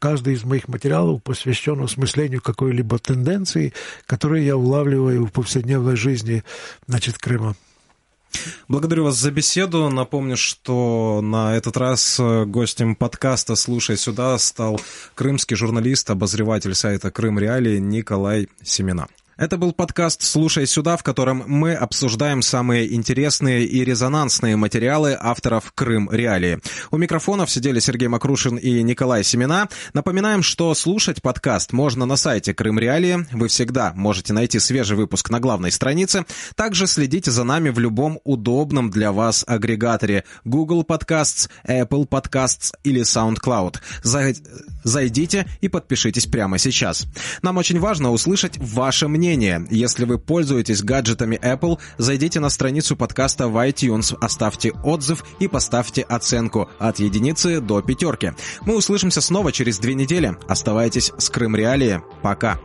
каждый 0.00 0.34
из 0.34 0.44
моих 0.44 0.66
материалов 0.66 1.22
посвящен 1.22 1.80
осмыслению 1.82 2.40
какой-либо 2.40 2.98
тенденции, 2.98 3.72
которые 4.06 4.46
я 4.46 4.56
улавливаю 4.56 5.26
в 5.26 5.30
повседневной 5.30 5.96
жизни 5.96 6.42
значит, 6.86 7.18
Крыма. 7.18 7.54
Благодарю 8.68 9.04
вас 9.04 9.16
за 9.16 9.30
беседу. 9.30 9.88
Напомню, 9.88 10.36
что 10.36 11.20
на 11.22 11.56
этот 11.56 11.76
раз 11.76 12.18
э, 12.20 12.44
гостем 12.44 12.94
подкаста 12.94 13.56
«Слушай 13.56 13.96
сюда» 13.96 14.38
стал 14.38 14.80
крымский 15.14 15.56
журналист, 15.56 16.10
обозреватель 16.10 16.74
сайта 16.74 17.10
«Крым 17.10 17.38
Реалии» 17.38 17.78
Николай 17.78 18.48
Семена. 18.62 19.08
Это 19.38 19.56
был 19.56 19.72
подкаст 19.72 20.22
«Слушай 20.22 20.66
сюда», 20.66 20.96
в 20.96 21.04
котором 21.04 21.44
мы 21.46 21.72
обсуждаем 21.72 22.42
самые 22.42 22.92
интересные 22.92 23.64
и 23.64 23.84
резонансные 23.84 24.56
материалы 24.56 25.16
авторов 25.16 25.70
«Крым 25.76 26.10
Реалии». 26.10 26.58
У 26.90 26.96
микрофонов 26.96 27.48
сидели 27.48 27.78
Сергей 27.78 28.08
Макрушин 28.08 28.56
и 28.56 28.82
Николай 28.82 29.22
Семена. 29.22 29.68
Напоминаем, 29.92 30.42
что 30.42 30.74
слушать 30.74 31.22
подкаст 31.22 31.72
можно 31.72 32.04
на 32.04 32.16
сайте 32.16 32.52
«Крым 32.52 32.80
Реалии». 32.80 33.28
Вы 33.30 33.46
всегда 33.46 33.92
можете 33.94 34.32
найти 34.32 34.58
свежий 34.58 34.96
выпуск 34.96 35.30
на 35.30 35.38
главной 35.38 35.70
странице. 35.70 36.24
Также 36.56 36.88
следите 36.88 37.30
за 37.30 37.44
нами 37.44 37.68
в 37.68 37.78
любом 37.78 38.18
удобном 38.24 38.90
для 38.90 39.12
вас 39.12 39.44
агрегаторе 39.46 40.24
Google 40.44 40.82
Podcasts, 40.82 41.48
Apple 41.64 42.08
Podcasts 42.08 42.72
или 42.82 43.02
SoundCloud. 43.02 43.76
Зайдите 44.82 45.46
и 45.60 45.68
подпишитесь 45.68 46.26
прямо 46.26 46.58
сейчас. 46.58 47.06
Нам 47.42 47.56
очень 47.56 47.78
важно 47.78 48.10
услышать 48.10 48.58
ваше 48.58 49.06
мнение 49.06 49.27
мнение. 49.28 49.66
Если 49.70 50.04
вы 50.04 50.18
пользуетесь 50.18 50.82
гаджетами 50.82 51.38
Apple, 51.42 51.78
зайдите 51.98 52.40
на 52.40 52.48
страницу 52.48 52.96
подкаста 52.96 53.48
в 53.48 53.56
iTunes, 53.56 54.16
оставьте 54.20 54.72
отзыв 54.82 55.22
и 55.38 55.48
поставьте 55.48 56.02
оценку 56.02 56.70
от 56.78 56.98
единицы 56.98 57.60
до 57.60 57.82
пятерки. 57.82 58.32
Мы 58.62 58.76
услышимся 58.76 59.20
снова 59.20 59.52
через 59.52 59.78
две 59.78 59.94
недели. 59.94 60.36
Оставайтесь 60.48 61.12
с 61.18 61.28
Крым 61.28 61.56
Реалии. 61.56 62.00
Пока. 62.22 62.58